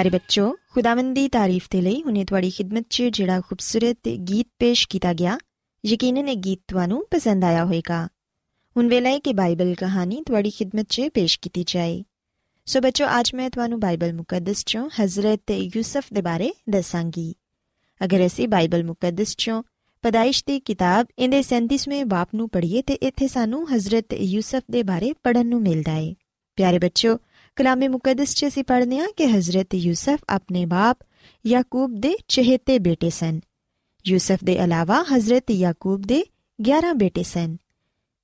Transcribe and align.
ਪਿਆਰੇ 0.00 0.10
ਬੱਚੋ 0.10 0.44
ਖੁਦਾਵੰਦ 0.70 1.14
ਦੀ 1.14 1.28
ਤਾਰੀਫ 1.28 1.66
ਤੇ 1.70 1.80
ਲਈ 1.80 2.02
ਹੁਣੇ 2.02 2.24
ਤੁਹਾਡੀ 2.24 2.50
ਖidmat 2.50 2.84
'ਚ 2.90 3.02
ਜਿਹੜਾ 3.08 3.40
ਖੂਬਸੂਰਤ 3.40 4.08
ਗੀਤ 4.28 4.46
ਪੇਸ਼ 4.58 4.86
ਕੀਤਾ 4.88 5.12
ਗਿਆ 5.12 5.36
ਯਕੀਨਨ 5.84 6.28
ਇਹ 6.28 6.36
ਗੀਤ 6.36 6.60
ਤੁਹਾਨੂੰ 6.68 7.02
ਪਸੰਦ 7.10 7.44
ਆਇਆ 7.44 7.64
ਹੋਵੇਗਾ 7.64 7.98
ਹੁਣ 8.76 8.88
ਵੇਲੇ 8.88 9.18
ਕਿ 9.20 9.32
ਬਾਈਬਲ 9.32 9.74
ਕਹਾਣੀ 9.74 10.22
ਤੁਹਾਡੀ 10.26 10.50
ਖidmat 10.50 10.84
'ਚ 10.84 11.08
ਪੇਸ਼ 11.14 11.38
ਕੀਤੀ 11.38 11.64
ਜਾਏ 11.66 12.02
ਸੋ 12.66 12.80
ਬੱਚੋ 12.80 13.06
ਅੱਜ 13.18 13.30
ਮੈਂ 13.34 13.50
ਤੁਹਾਨੂੰ 13.50 13.80
ਬਾਈਬਲ 13.80 14.12
ਮੁਕੱਦਸ 14.12 14.64
'ਚੋਂ 14.64 14.88
ਹਜ਼ਰਤ 15.00 15.50
ਯੂਸਫ 15.50 16.12
ਦੇ 16.12 16.22
ਬਾਰੇ 16.22 16.50
ਦੱਸਾਂਗੀ 16.70 17.32
ਅਗਰ 18.00 18.26
ਅਸੀਂ 18.26 18.48
ਬਾਈਬਲ 18.48 18.84
ਮੁਕੱਦਸ 18.84 19.34
'ਚੋਂ 19.36 19.62
ਪਦਾਇਸ਼ 20.04 20.42
ਦੀ 20.46 20.58
ਕਿਤਾਬ 20.62 21.06
ਇਹਦੇ 21.18 21.42
37ਵੇਂ 21.46 22.04
ਬਾਪ 22.08 22.34
ਨੂੰ 22.34 22.48
ਪੜ੍ਹੀਏ 22.48 22.82
ਤੇ 22.82 22.98
ਇੱਥੇ 23.02 23.28
ਸਾਨੂੰ 23.28 23.66
ਹਜ਼ਰਤ 23.74 24.14
ਯੂਸਫ 24.24 24.62
ਦੇ 24.70 24.82
ਬਾਰੇ 24.84 25.12
ਪੜਨ 25.22 25.46
ਨੂੰ 25.46 25.62
ਮਿਲਦਾ 25.62 25.92
ਹੈ 25.92 26.12
ਪਿਆਰੇ 26.58 26.78
ਬੱਚੋ 26.78 27.18
ਕਲਾਮੇ 27.60 27.88
ਮੁਕੱਦਸ 27.88 28.34
'ਚ 28.34 28.46
ਅਸੀਂ 28.46 28.62
ਪੜ੍ਹਨੇ 28.64 28.98
ਆ 28.98 29.06
ਕਿ 29.16 29.26
ਹਜ਼ਰਤ 29.26 29.74
ਯੂਸਫ 29.74 30.18
ਆਪਣੇ 30.28 30.64
ਬਾਪ 30.66 31.02
ਯਾਕੂਬ 31.44 31.98
ਦੇ 32.00 32.14
ਚਹੇਤੇ 32.28 32.78
ਬੇਟੇ 32.78 33.10
ਸਨ 33.10 33.40
ਯੂਸਫ 34.04 34.44
ਦੇ 34.44 34.52
ਇਲਾਵਾ 34.54 35.02
ਹਜ਼ਰਤ 35.10 35.50
ਯਾਕੂਬ 35.50 36.06
ਦੇ 36.06 36.22
11 36.58 36.92
ਬੇਟੇ 36.96 37.22
ਸਨ 37.22 37.56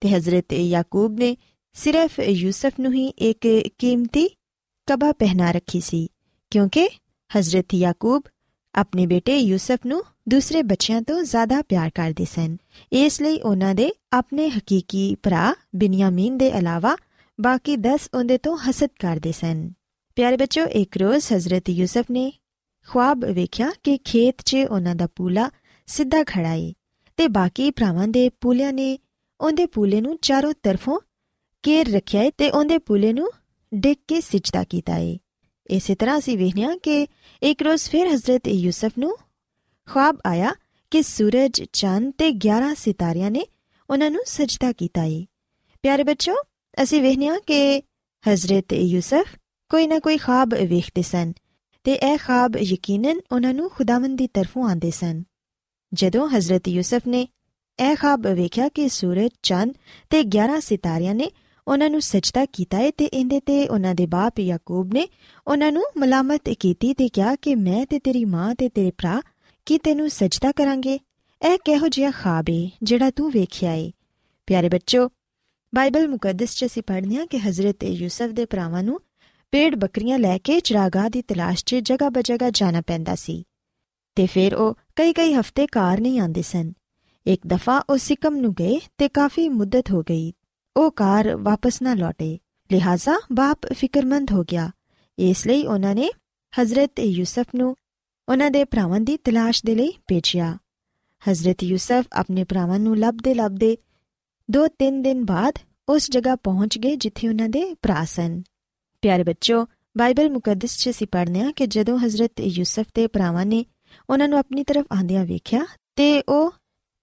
ਤੇ 0.02 0.08
ਹਜ਼ਰਤ 0.08 0.52
ਯਾਕੂਬ 0.52 1.18
ਨੇ 1.18 1.36
ਸਿਰਫ 1.74 2.18
ਯੂਸਫ 2.20 2.80
ਨੂੰ 2.80 2.92
ਹੀ 2.92 3.06
ਇੱਕ 3.22 3.46
ਕੀਮਤੀ 3.78 4.26
ਕਬਾ 4.88 5.12
ਪਹਿਨਾ 5.12 5.50
ਰੱਖੀ 5.50 5.80
ਸੀ 5.80 6.08
ਕਿਉਂਕਿ 6.52 6.88
ਹਜ਼ਰਤ 7.30 7.74
ਯਾਕੂਬ 7.74 8.28
ਆਪਣੇ 8.74 9.06
ਬੇਟੇ 9.06 9.36
ਯੂਸਫ 9.38 9.86
ਨੂੰ 9.86 10.02
ਦੂਸਰੇ 10.28 10.62
ਬੱਚਿਆਂ 10.62 11.02
ਤੋਂ 11.02 11.22
ਜ਼ਿਆਦਾ 11.22 11.60
ਪਿਆਰ 11.62 11.90
ਕਰਦੇ 11.90 12.24
ਸਨ 12.24 12.56
ਇਸ 12.94 13.20
ਲਈ 13.22 13.38
ਉਹਨਾਂ 13.40 13.74
ਦੇ 13.74 13.90
ਆਪਣੇ 14.12 14.48
ਹਕੀਕੀ 14.48 15.14
ਭਰਾ 15.22 15.54
ਬਿਨਯਾਮੀਨ 15.74 16.38
ਦੇ 16.38 16.48
ਇਲਾਵਾ 16.48 16.96
ਬਾਕੀ 17.40 17.76
10 17.76 18.08
ਉਹਦੇ 18.14 18.38
ਤੋਂ 18.38 18.58
ਹਸਦ 18.58 18.88
ਕਰਦੇ 19.00 19.32
ਸਨ। 19.32 19.72
ਪਿਆਰੇ 20.16 20.36
ਬੱਚੋ 20.36 20.64
ਇੱਕ 20.64 20.96
ਰੋਜ਼ 20.96 21.32
ਹਜ਼ਰਤ 21.32 21.68
ਯੂਸਫ 21.68 22.04
ਨੇ 22.10 22.32
ਖੁਆਬ 22.88 23.24
ਵੇਖਿਆ 23.24 23.70
ਕਿ 23.82 23.98
ਖੇਤ 23.98 24.34
'ਚ 24.44 24.56
ਉਹਨਾਂ 24.70 24.94
ਦਾ 24.94 25.08
ਪੂਲਾ 25.16 25.50
ਸਿੱਧਾ 25.86 26.24
ਖੜਾ 26.24 26.52
ਏ 26.52 26.74
ਤੇ 27.16 27.28
ਬਾਕੀ 27.28 27.70
ਭਰਾਵਾਂ 27.70 28.08
ਦੇ 28.08 28.28
ਪੂਲਿਆਂ 28.28 28.72
ਨੇ 28.72 28.98
ਉਹਦੇ 29.40 29.66
ਪੂਲੇ 29.66 30.00
ਨੂੰ 30.00 30.18
ਚਾਰੋਂ 30.22 30.54
ਤਰਫੋਂ 30.62 31.00
ਕੇਰ 31.62 31.92
ਰੱਖਿਆ 31.92 32.22
ਏ 32.22 32.30
ਤੇ 32.38 32.50
ਉਹਦੇ 32.50 32.78
ਪੂਲੇ 32.78 33.12
ਨੂੰ 33.12 33.30
ਡਿੱਗ 33.74 33.96
ਕੇ 34.08 34.20
ਸਿਜਦਾ 34.20 34.64
ਕੀਤਾ 34.64 34.96
ਏ। 34.96 35.18
ਇਸੇ 35.66 35.94
ਤਰ੍ਹਾਂ 35.94 36.18
ਅਸੀਂ 36.18 36.38
ਵੇਖਿਆ 36.38 36.76
ਕਿ 36.76 37.06
ਇੱਕ 37.42 37.62
ਰੋਜ਼ 37.62 37.90
ਫਿਰ 37.90 38.06
ਹਜ਼ਰਤ 38.06 38.48
ਯੂਸਫ 38.48 38.90
ਨੂੰ 38.98 39.16
ਖੁਆਬ 39.90 40.18
ਆਇਆ 40.26 40.54
ਕਿ 40.90 41.02
ਸੂਰਜ, 41.02 41.62
ਚੰਦ 41.72 42.12
ਤੇ 42.18 42.28
11 42.28 42.74
ਸਿਤਾਰਿਆਂ 42.74 43.30
ਨੇ 43.30 43.46
ਉਹਨਾਂ 43.90 44.10
ਨੂੰ 44.10 44.22
ਸਜਦਾ 44.26 44.72
ਕੀਤਾ 44.72 45.04
ਏ। 45.04 45.26
ਪਿਆਰੇ 45.82 46.02
ਬੱਚੋ 46.02 46.34
ਅਸੀਂ 46.82 47.02
ਵੇਖਿਆ 47.02 47.38
ਕਿ 47.38 47.82
ਹਜ਼ਰਤ 48.28 48.72
ਯੂਸਫ 48.72 49.26
ਕੋਈ 49.68 49.86
ਨਾ 49.86 49.98
ਕੋਈ 49.98 50.16
ਖਾਬ 50.16 50.54
ਵੇਖਦੇ 50.54 51.02
ਸਨ 51.02 51.32
ਤੇ 51.84 51.92
ਇਹ 51.92 52.18
ਖਾਬ 52.18 52.56
ਯਕੀਨਨ 52.56 53.20
ਉਹਨਾਂ 53.32 53.54
ਨੂੰ 53.54 53.70
ਖੁਦਾਵੰਦ 53.70 54.18
ਦੀ 54.18 54.26
ਤਰਫੋਂ 54.26 54.68
ਆਉਂਦੇ 54.68 54.90
ਸਨ। 54.90 55.22
ਜਦੋਂ 55.94 56.28
ਹਜ਼ਰਤ 56.28 56.68
ਯੂਸਫ 56.68 57.00
ਨੇ 57.06 57.28
ਇਹ 57.90 57.96
ਖਾਬ 57.96 58.26
ਵੇਖਿਆ 58.26 58.68
ਕਿ 58.68 58.88
ਸੂਰਜ, 58.88 59.30
ਚੰਦ 59.42 59.74
ਤੇ 60.10 60.20
11 60.20 60.60
ਸਿਤਾਰਿਆਂ 60.60 61.14
ਨੇ 61.14 61.30
ਉਹਨਾਂ 61.68 61.90
ਨੂੰ 61.90 62.00
ਸਜਦਾ 62.02 62.44
ਕੀਤਾ 62.44 62.76
ਹੈ 62.76 62.90
ਤੇ 62.90 63.04
ਇਹਦੇ 63.04 63.40
ਤੇ 63.40 63.68
ਉਹਨਾਂ 63.68 63.94
ਦੇ 63.94 64.06
ਬਾਪ 64.06 64.40
ਯਾਕੂਬ 64.40 64.94
ਨੇ 64.94 65.08
ਉਹਨਾਂ 65.46 65.72
ਨੂੰ 65.72 65.84
ਮਲਾਮਤ 65.96 66.48
ਕੀਤੀ 66.48 66.94
ਤੇ 66.94 67.08
ਕਿਹਾ 67.08 67.36
ਕਿ 67.36 67.54
ਮੈਂ 67.54 67.86
ਤੇ 67.86 67.98
ਤੇਰੀ 67.98 68.24
ਮਾਂ 68.24 68.54
ਤੇ 68.54 68.68
ਤੇਰੇ 68.68 68.90
ਭਰਾ 68.90 69.22
ਕੀ 69.66 69.78
ਤੈਨੂੰ 69.78 70.10
ਸਜਦਾ 70.10 70.52
ਕਰਾਂਗੇ? 70.52 70.98
ਇਹ 71.52 71.58
ਕਿਹੋ 71.64 71.88
ਜਿਹਾ 71.88 72.10
ਖਾਬ 72.10 72.44
ਹੈ 72.50 72.70
ਜਿਹੜਾ 72.82 73.10
ਤੂੰ 73.10 73.30
ਵੇਖਿਆ 73.30 73.72
ਏ। 73.72 73.92
ਪਿਆਰੇ 74.46 74.68
ਬੱਚੋ 74.68 75.10
ਬਾਈਬਲ 75.76 76.08
ਮੁਕੱਦਸ 76.08 76.54
'ਚ 76.54 76.64
ਅਸੀਂ 76.64 76.82
ਪੜ੍ਹਦੇ 76.82 77.16
ਹਾਂ 77.16 77.26
ਕਿ 77.26 77.38
ਹਜ਼ਰਤ 77.38 77.84
ਯੂਸਫ 77.84 78.26
ਦੇ 78.26 78.44
ਭਰਾਵਾਂ 78.44 78.82
ਨੂੰ 78.82 79.00
ਪੇੜ 79.52 79.74
ਬੱਕਰੀਆਂ 79.74 80.18
ਲੈ 80.18 80.38
ਕੇ 80.38 80.60
ਚਰਾਗਾ 80.60 81.08
ਦੀ 81.08 81.22
ਤਲਾਸ਼ 81.22 81.64
'ਚ 81.64 81.74
ਜਗ੍ਹਾ 81.74 82.08
ਬਜਗਾ 82.08 82.50
ਜਾਣਾ 82.50 82.80
ਪੈਂਦਾ 82.86 83.14
ਸੀ। 83.14 83.44
ਤੇ 84.14 84.26
ਫਿਰ 84.26 84.54
ਉਹ 84.54 84.74
ਕਈ 84.96 85.12
ਕਈ 85.12 85.34
ਹਫ਼ਤੇ 85.34 85.66
ਕਾਰ 85.66 86.00
ਨਹੀਂ 86.00 86.20
ਆਉਂਦੇ 86.20 86.42
ਸਨ। 86.42 86.72
ਇੱਕ 87.26 87.46
ਦਫਾ 87.46 87.82
ਉਹ 87.90 87.96
ਸਿਕਮ 87.96 88.36
ਨੂੰ 88.36 88.52
ਗਏ 88.52 88.80
ਤੇ 88.98 89.08
ਕਾਫੀ 89.08 89.48
ਮੁੱਦਤ 89.48 89.90
ਹੋ 89.90 90.02
ਗਈ। 90.02 90.32
ਉਹ 90.76 90.90
ਕਾਰ 90.90 91.36
ਵਾਪਸ 91.36 91.82
ਨਾ 91.82 91.94
ਲੌਟੇ। 91.94 92.38
ਲਿਹਾਜ਼ਾ 92.72 93.20
ਬਾਪ 93.32 93.58
ਫਿਕਰਮੰਦ 93.72 94.32
ਹੋ 94.32 94.42
ਗਿਆ। 94.42 94.70
ਇਸ 95.18 95.46
ਲਈ 95.46 95.66
ਉਹਨਾਂ 95.66 95.94
ਨੇ 95.94 96.10
ਹਜ਼ਰਤ 96.62 97.00
ਯੂਸਫ 97.00 97.46
ਨੂੰ 97.54 97.76
ਉਹਨਾਂ 98.28 98.50
ਦੇ 98.50 98.64
ਭਰਾਵਾਂ 98.64 99.00
ਦੀ 99.00 99.16
ਤਲਾਸ਼ 99.16 99.62
ਦੇ 99.66 99.74
ਲਈ 99.74 99.92
ਭੇਜਿਆ। 100.06 100.58
ਹਜ਼ਰਤ 101.30 101.62
ਯੂਸਫ 101.62 102.04
ਆਪਣੇ 102.12 102.44
ਭਰਾਵਾਂ 102.44 102.78
ਨੂੰ 102.78 102.98
ਲੱਭਦੇ 102.98 103.34
ਲੱਭਦੇ 103.34 103.76
ਦੋ 104.50 104.66
ਤਿੰਨ 104.68 105.02
ਦਿਨ 105.02 105.24
ਬਾਅਦ 105.24 105.58
ਉਸ 105.88 106.10
ਜਗ੍ਹਾ 106.10 106.36
ਪਹੁੰਚ 106.36 106.78
ਗਏ 106.78 106.96
ਜਿੱਥੇ 106.96 107.28
ਉਹਨਾਂ 107.28 107.48
ਦੇ 107.48 107.74
ਭਰਾ 107.82 108.04
ਸਨ। 108.04 108.42
ਪਿਆਰੇ 109.02 109.22
ਬੱਚੋ 109.22 109.66
ਬਾਈਬਲ 109.98 110.30
ਮੁਕੱਦਸ 110.30 110.76
'ਚ 110.78 110.90
ਅਸੀਂ 110.90 111.06
ਪੜ੍ਹਨੇ 111.06 111.40
ਆ 111.40 111.52
ਕਿ 111.56 111.66
ਜਦੋਂ 111.66 111.98
ਹਜ਼ਰਤ 111.98 112.40
ਯੂਸਫ 112.40 112.84
ਦੇ 112.94 113.06
ਭਰਾਵਾਂ 113.06 113.46
ਨੇ 113.46 113.64
ਉਹਨਾਂ 114.10 114.28
ਨੂੰ 114.28 114.38
ਆਪਣੀ 114.38 114.64
ਤਰਫ 114.64 114.86
ਆਂਦਿਆਂ 114.92 115.24
ਵੇਖਿਆ 115.24 115.66
ਤੇ 115.96 116.22
ਉਹ 116.28 116.52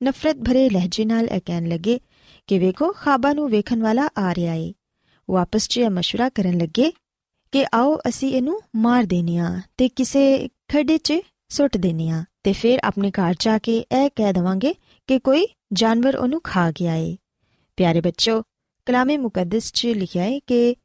ਨਫ਼ਰਤ 0.04 0.36
ਭਰੇ 0.36 0.70
ਲਹਿਜੇ 0.70 1.06
ਨਾਲ 1.06 1.25
ਇਹ 1.25 1.42
ਕਹਿਣ 1.46 1.68
ਲੱਗੇ 1.68 2.00
ਕਿ 2.48 2.60
ਵੇਖੋ, 2.60 2.94
ਖਾਬਾ 2.94 3.34
ਨੂੰ 3.34 3.50
ਵੇਖਣ 3.50 3.82
ਵਾਲਾ 3.82 4.10
ਆ 4.18 4.36
ਰਿਹਾ 4.36 4.54
ਏ। 4.54 4.74
ਉਹ 5.30 5.38
ਆਪਸ 5.38 5.68
'ਚ 5.68 5.80
ਮਸ਼ਵਰਾ 5.80 6.30
ਕਰਨ 6.30 6.58
ਲੱਗੇ 6.58 6.92
ਕਿ 7.52 7.66
ਆਓ 7.74 8.00
ਅਸੀਂ 8.10 8.34
ਇਹਨੂੰ 8.34 8.62
ਮਾਰ 8.75 9.04
ਦੇਨੀਆ 9.04 9.62
ਤੇ 9.78 9.90
ਕਿਸੇ 9.90 10.48
ਖੱਡੇ 10.48 10.98
'ਚ 10.98 11.13
ਸੁੱਟ 11.50 11.78
ਦੇਨੀਆ 11.78 12.24
ਤੇ 12.44 12.54
ਫਿਰ 12.54 12.80
ਆਪਣੇ 12.84 13.12
ਘਰ 13.12 13.36
ਜਾ 13.40 13.58
ਕੇ 13.58 13.78
ਇਹ 13.78 14.10
ਕਹਿ 14.16 14.34
ਦਵਾਂਗੇ 14.34 14.74
ਕਿ 15.08 15.20
ਕੋਈ 15.20 15.48
ਜਾਨਵਰ 15.74 16.16
ਉਹਨੂੰ 16.16 16.42
ਖਾ 16.44 16.72
ਗਿਆ 16.72 16.96
ਏ। 16.96 17.18
ਪਿਆਰੇ 17.78 18.02
ਬੱਚੋ 18.02 18.44
ਕਲਾਮੇ 18.86 19.18
ਮੁਕੱਦਸ 19.18 19.72
'ਚ 19.72 19.86
ਲਿਖਿਆ 19.86 20.24
ਹੈ 20.24 20.40
ਕਿ 20.40 20.75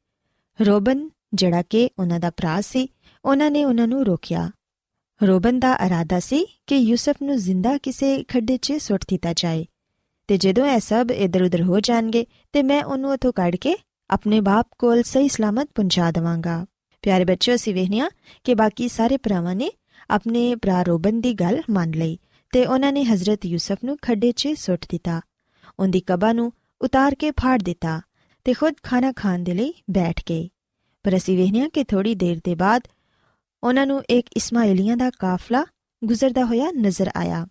ਰੋਬਨ, 0.61 1.11
ਜਿਹੜਾ 1.35 1.63
ਕਿ 1.63 1.91
ਉਹਨਾਂ 1.99 2.21
ਦਾ 2.21 2.31
ਭਰਾ 2.31 2.61
ਸੀ, 2.61 2.89
ਉਹਨਾਂ 3.25 3.51
ਨੇ 3.51 3.65
ਉਹਨਾਂ 3.65 3.89
ਨੂੰ 3.89 4.07
ਰੋਕਿਆ। 4.07 4.51
ਰੋਬਨ 5.23 5.59
ਦਾ 5.59 5.77
ਇਰਾਦਾ 5.87 6.21
ਸੀ 6.21 6.47
ਕਿ 6.67 6.77
ਯੂਸਫ 6.77 7.17
ਨੂੰ 7.23 7.37
ਜ਼ਿੰਦਾ 7.37 7.79
ਕਿਸੇ 7.79 8.25
ਖੱਡੇ 8.25 8.57
'ਚ 8.57 8.73
ਸੁੱਟ 8.73 9.05
ਦਿੱਤਾ 9.09 9.33
ਜਾਏ 9.33 9.67
ਤੇ 10.29 10.39
ਜਦੋਂ 10.39 10.67
ਇਹ 10.67 10.81
ਸਭ 10.81 11.09
ਇਧਰ-ਉਧਰ 11.15 11.63
ਹੋ 11.63 11.81
ਜਾਣਗੇ 11.81 12.27
ਤੇ 12.53 12.63
ਮੈਂ 12.63 12.85
ਉਹਨੂੰ 12.85 13.11
ਉਥੋਂ 13.11 13.33
ਕੱਢ 13.33 13.57
ਕੇ 13.57 13.77
ਆਪਣੇ 14.11 14.41
ਬਾਪ 14.41 14.69
ਕੋਲ 14.79 15.03
ਸਹੀ 15.03 15.29
ਸਲਾਮਤ 15.29 15.69
ਪਹੁੰਚਾ 15.75 16.11
ਦਵਾਂਗਾ। 16.11 16.67
ਪਿਆਰੇ 17.03 17.25
ਬੱਚਿਓ, 17.25 17.55
ਅਸੀਂ 17.55 17.75
ਵੇਖਿਆ 17.75 18.11
ਕਿ 18.45 18.55
ਬਾਕੀ 18.55 18.89
ਸਾਰੇ 18.89 19.17
ਭਰਾਵਾਂ 19.17 19.55
ਨੇ 19.55 19.71
ਆਪਣੇ 20.11 20.55
ਭਰਾ 20.55 20.83
ਰੋਬਨ 20.83 21.21
ਦੀ 21.21 21.35
ਗੱਲ 21.35 21.63
ਮੰਨ 21.71 21.91
ਲਈ 21.91 22.19
ਤੇ 22.53 22.67
ਉਹਨਾਂ 22.67 22.93
ਨੇ 22.93 23.05
ਹਜ਼ਰਤ 23.05 23.47
ਯੂਸਫ 23.47 23.79
ਨੂੰ 23.85 23.97
ਖੱਡੇ 24.03 24.33
'ਚ 24.33 24.49
ਸੁੱਟ 24.57 24.87
ਦਿੱਤਾ। 24.89 25.21
ਉਹਦੀ 25.79 26.01
ਕਬਾ 26.01 26.33
ਨੂੰ 26.33 26.53
ਉਤਾਰ 26.83 27.15
ਕੇ 27.15 27.31
ਫਾੜ 27.31 27.63
ਦਿੱਤਾ 27.63 28.01
ਤੇ 28.45 28.53
ਖੁਦ 28.53 28.75
ਖਾਣਾ 28.83 29.13
ਖਾਣ 29.13 29.39
ਦੇ 29.39 29.55
ਲਈ 29.55 29.75
ਬੈਠ 29.91 30.21
ਗਏ। 30.29 30.49
ਪਰ 31.03 31.17
ਅਸੀਂ 31.17 31.37
ਵੇਖਿਆ 31.37 31.69
ਕਿ 31.69 31.85
ਥੋੜੀ 31.85 32.15
ਦੇਰ 32.15 32.41
ਦੇ 32.45 32.55
ਬਾਅਦ 32.55 32.83
ਉਹਨਾਂ 33.63 33.87
ਨੂੰ 33.87 34.03
ਇੱਕ 34.11 34.29
ਇਸਮਾਇਲੀਆਂ 34.37 34.97
ਦਾ 34.97 35.11
ਕਾਫਲਾ 35.11 35.65
ਗੁਜ਼ਰਦਾ 36.05 36.45
ਹੋਇਆ 36.45 36.71
ਨਜ਼ਰ 36.71 37.11
ਆਇਆ। 37.17 37.47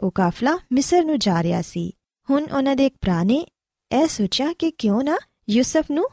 ਉਹ 0.00 0.10
ਕਾਫਲਾ 0.10 0.58
ਮਿਸਰ 0.72 1.04
ਨੂੰ 1.04 1.18
ਜਾ 1.18 1.42
ਰਿਹਾ 1.42 1.62
ਸੀ। 1.62 1.96
ਹੁਣ 2.30 2.42
ਉਹਨਾਂ 2.42 2.76
ਦੇ 2.76 2.86
ਇੱਕ 2.86 2.96
ਭਰਾ 3.00 3.22
ਨੇ 3.22 3.46
ਇਹ 3.92 4.06
ਸੋਚਿਆ 4.06 4.52
ਕਿ 4.52 4.70
ਕਿਉਂ 4.70 5.04
ਨਾ 5.04 5.18
ਯੂਸਫ 5.50 5.84
ਨੂੰ 5.90 6.08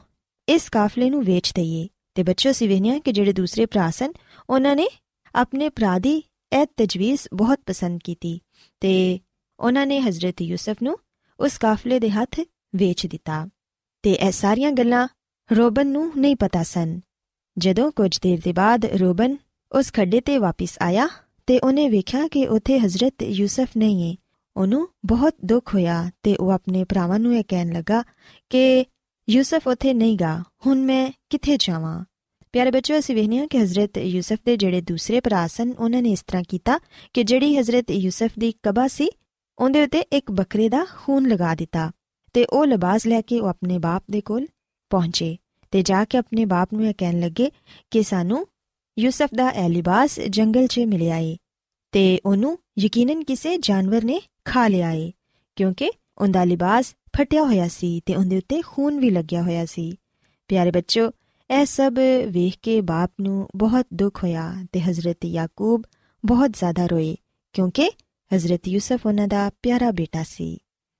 ਇਸ 0.49 0.69
ਕਾਫਲੇ 0.69 1.09
ਨੂੰ 1.09 1.23
ਵੇਚ 1.23 1.53
ਦਈਏ 1.53 1.87
ਤੇ 2.15 2.23
ਬੱਚੋ 2.23 2.51
ਸੀ 2.51 2.67
ਵੇਖਿਆ 2.67 2.99
ਕਿ 2.99 3.11
ਜਿਹੜੇ 3.11 3.33
ਦੂਸਰੇ 3.33 3.65
ਭਰਾ 3.65 3.89
ਸਨ, 3.89 4.11
ਉਹਨਾਂ 4.49 4.75
ਨੇ 4.75 4.87
ਆਪਣੇ 5.35 5.69
ਭਰਾ 5.69 5.99
ਦੀ 5.99 6.23
ਇਹ 6.53 6.65
ਤਜਵੀਜ਼ 6.77 7.27
ਬਹੁਤ 7.33 7.59
ਪਸੰਦ 7.65 7.99
ਕੀਤੀ 8.03 8.41
ਤੇ 8.79 9.19
ਉਹਨਾਂ 9.59 9.87
ਨੇ 9.87 9.99
ਹਜ਼ਰਤ 9.99 10.41
ਯੂਸਫ 10.41 10.75
ਨੂੰ 10.83 10.97
ਉਸ 11.39 11.57
ਕਾਫਲੇ 11.57 11.99
ਦੇ 11.99 12.09
ਹੱਥ 12.09 12.39
ਵੇਚ 12.75 13.05
ਦਿੱਤਾ 13.07 13.47
ਤੇ 14.03 14.11
ਇਹ 14.11 14.31
ਸਾਰੀਆਂ 14.31 14.71
ਗੱਲਾਂ 14.71 15.07
ਰੋਬਨ 15.57 15.87
ਨੂੰ 15.87 16.11
ਨਹੀਂ 16.17 16.35
ਪਤਾ 16.35 16.63
ਸਨ। 16.63 16.99
ਜਦੋਂ 17.57 17.91
ਕੁਝ 17.91 18.19
ਦੇਰ 18.21 18.39
ਦੇ 18.43 18.53
ਬਾਅਦ 18.53 18.85
ਰੋਬਨ 18.85 19.37
ਉਸ 19.71 19.93
ਖੱਡੇ 19.93 20.21
ਤੇ 20.21 20.37
ਵਾਪਸ 20.37 20.77
ਆਇਆ 20.81 21.07
ਤੇ 21.47 21.59
ਉਹਨੇ 21.59 21.89
ਵੇਖਿਆ 21.89 22.27
ਕਿ 22.27 22.47
ਉੱਥੇ 22.47 22.79
ਹਜ਼ਰਤ 22.79 23.23
ਯੂਸਫ 23.23 23.67
ਨਹੀਂ 23.77 24.11
ਹੈ। 24.11 24.15
ਉਹਨੂੰ 24.57 24.89
ਬਹੁਤ 25.05 25.35
ਦੁੱਖ 25.45 25.73
ਹੋਇਆ 25.73 26.11
ਤੇ 26.23 26.35
ਉਹ 26.35 26.49
ਆਪਣੇ 26.49 26.83
ਭਰਾਵਾਂ 26.83 27.19
ਨੂੰ 27.19 27.37
ਇਹ 27.37 27.43
ਕਹਿਣ 27.47 27.73
ਲੱਗਾ 27.73 28.03
ਕਿ 28.49 28.85
ਯੂਸਫ 29.29 29.67
ਉੱਥੇ 29.67 29.93
ਨਹੀਂ 29.93 30.17
ਗਾ, 30.17 30.43
ਹੁਣ 30.65 30.77
ਮੈਂ 30.77 31.11
ਕਿੱਥੇ 31.29 31.57
ਜਾਵਾਂ? 31.59 32.05
ਪਿਆਰੇ 32.51 32.71
ਬੱਚਿਓ, 32.71 32.99
ਅਸੀਂ 32.99 33.15
ਵੇਖਦੇ 33.15 33.37
ਹਾਂ 33.37 33.47
ਕਿ 33.47 33.57
ਹਜ਼ਰਤ 33.57 33.97
ਯੂਸਫ 33.97 34.37
ਦੇ 34.45 34.57
ਜਿਹੜੇ 34.57 34.81
ਦੂਸਰੇ 34.81 35.19
ਭਰਾ 35.19 35.47
ਸਨ, 35.47 35.73
ਉਹਨਾਂ 35.79 36.01
ਨੇ 36.01 36.09
ਇਸ 36.09 36.23
ਤਰ੍ਹਾਂ 36.27 36.43
ਕੀਤਾ 36.49 36.79
ਕਿ 37.13 37.23
ਜਿਹੜੀ 37.23 37.57
ਹਜ਼ਰਤ 37.57 37.91
ਯੂਸਫ 37.91 38.31
ਦੀ 38.39 38.53
ਕਬਾ 38.63 38.87
ਸੀ 38.87 39.09
ਉਹਦੇ 39.59 39.83
ਉੱਤੇ 39.83 39.99
ਇੱਕ 39.99 40.31
ਬੱਕਰੇ 40.31 40.69
ਦਾ 40.69 40.85
ਖੂਨ 40.97 41.27
ਲਗਾ 41.27 41.55
ਦਿੱਤਾ 41.55 41.91
ਤੇ 42.33 42.45
ਉਹ 42.45 42.65
ਲਿਬਾਸ 42.65 43.07
ਲੈ 43.07 43.21
ਕੇ 43.21 43.39
ਉਹ 43.39 43.47
ਆਪਣੇ 43.47 43.77
ਬਾਪ 43.77 44.03
ਦੇ 44.11 44.21
ਕੋਲ 44.21 44.47
ਪਹੁੰਚੇ 44.89 45.37
ਤੇ 45.71 45.81
ਜਾ 45.81 46.05
ਕੇ 46.05 46.17
ਆਪਣੇ 46.17 46.45
ਬਾਪ 46.45 46.73
ਨੂੰ 46.73 46.87
ਇਹ 46.87 46.93
ਕਹਿਣ 46.97 47.19
ਲੱਗੇ 47.19 47.51
ਕਿ 47.91 48.03
ਸਾਨੂੰ 48.03 48.47
ਯੂਸਫ 48.97 49.29
ਦਾ 49.35 49.49
ਇਹ 49.49 49.69
ਲਿਬਾਸ 49.69 50.19
ਜੰਗਲ 50.19 50.67
'ਚ 50.67 50.79
ਮਿਲਿਆ 50.79 51.17
ਏ 51.17 51.37
ਤੇ 51.91 52.19
ਉਹਨੂੰ 52.25 52.57
ਯਕੀਨਨ 52.79 53.23
ਕਿਸੇ 53.23 53.57
ਜਾਨਵਰ 53.57 54.03
ਨੇ 54.03 54.21
ਖਾ 54.45 54.67
ਲਿਆ 54.67 54.91
ਏ, 54.91 55.11
ਕਿਉਂਕਿ 55.55 55.91
ਉਹਦਾ 56.17 56.43
ਲਿਬਾਸ 56.43 56.93
ਫਟਿਆ 57.17 57.43
ਹੋਇਆ 57.43 57.67
ਸੀ 57.67 58.01
ਤੇ 58.05 58.15
ਉਹਦੇ 58.15 58.37
ਉੱਤੇ 58.37 58.61
ਖੂਨ 58.61 58.99
ਵੀ 58.99 59.09
ਲੱਗਿਆ 59.09 59.41
ਹੋਇਆ 59.41 59.65
ਸੀ। 59.65 59.97
ਪਿਆਰੇ 60.49 60.71
ਬੱਚੋ, 60.71 61.11
ਇਹ 61.49 61.65
ਸਭ 61.65 61.99
ਵੇਖ 62.27 62.57
ਕੇ 62.61 62.79
ਬਾਪ 62.81 63.11
ਨੂੰ 63.21 63.47
ਬਹੁਤ 63.55 63.85
ਦੁੱਖ 63.93 64.23
ਹੋਇਆ 64.23 64.53
ਤੇ 64.71 64.81
ਹਜ਼ਰਤ 64.81 65.25
ਯਾਕੂਬ 65.25 65.83
ਬਹੁਤ 66.23 66.51
ਜ਼ਿਆਦਾ 66.51 66.85
ਰੋਏ, 66.85 67.15
ਕਿਉਂਕਿ 67.53 67.89
ਹਜ਼ਰਤ 68.30 68.68
ਯੂਸਫ 68.68 69.06
ਉਹਨਾਂ 69.06 69.28
ਦਾ 69.28 69.50
ਪਿਆਰਾ 69.62 69.90
ਬੇਟਾ 69.90 70.22
ਸੀ 70.22 70.58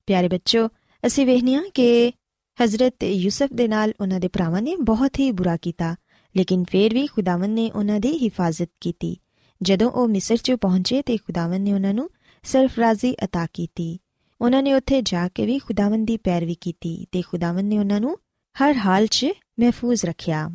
ਪਿਆਰੇ 0.09 0.29
ਬੱਚੋ 0.29 0.69
ਅਸੀਂ 1.03 1.27
ਵੇਖਨੀਆ 1.27 1.63
ਕਿ 1.75 2.13
ਹਜ਼ਰਤ 2.59 3.05
ਯੂਸਫ 3.05 3.53
ਦੇ 3.53 3.69
ਨਾਲ 3.69 3.93
ਉਹਨਾਂ 4.01 4.21
ਦੇ 4.21 4.29
ਭਰਾਵਾਂ 4.29 4.63
ਨੇ 4.63 4.77
ਬਹੁਤ 4.77 5.19
ਹੀ 5.19 5.31
ਬੁਰਾ 5.33 5.57
ਕੀਤਾ 5.57 5.95
ਲੇਕਿਨ 6.35 6.65
ਫੇਰ 6.65 6.95
ਵੀ 6.95 7.07
ਖੁਦਾਵੰਦ 7.07 7.55
ਨੇ 7.55 7.71
ਉਹਨਾਂ 7.71 8.01
ਦੀ 8.01 8.13
ਹਿਫਾਜ਼ਤ 8.23 8.71
ਕੀਤੀ 8.81 9.17
ਜਦੋਂ 9.61 9.91
ਉਹ 9.91 10.09
ਮਿਸਰ 10.09 10.37
'ਚ 10.37 10.53
ਪਹੁੰਚੇ 10.53 11.03
ਤੇ 11.03 11.17
ਖੁਦਾਵੰਦ 11.17 11.65
ਨੇ 11.65 11.73
ਉਹਨਾਂ 11.73 11.95
ਨੂੰ 11.95 12.09
ਸਰਫਰਾਜ਼ੀ 12.45 13.15
عطا 13.25 13.47
ਕੀਤੀ 13.55 13.99
ਉਹਨਾਂ 14.41 14.63
ਨੇ 14.63 14.73
ਉੱਥੇ 14.73 15.01
ਜਾ 15.03 15.29
ਕੇ 15.29 15.47
ਵੀ 15.47 15.59
ਖੁਦਾਵੰਦ 15.59 16.07
ਦੀ 16.07 16.17
ਪੈਰਵੀ 16.17 16.55
ਕੀਤੀ 16.55 17.07
ਤੇ 17.13 17.23
ਖੁਦਾਵੰਦ 17.23 17.69
ਨੇ 17.69 17.79
ਉਹਨਾਂ 17.79 18.01
ਨੂੰ 18.01 18.17
ਹਰ 18.57 18.75
ਹਾਲ 18.77 19.07
'ਚ 19.07 19.27
ਮਹਿਫੂਜ਼ 19.61 20.05
ਰੱਖਿਆ 20.05 20.49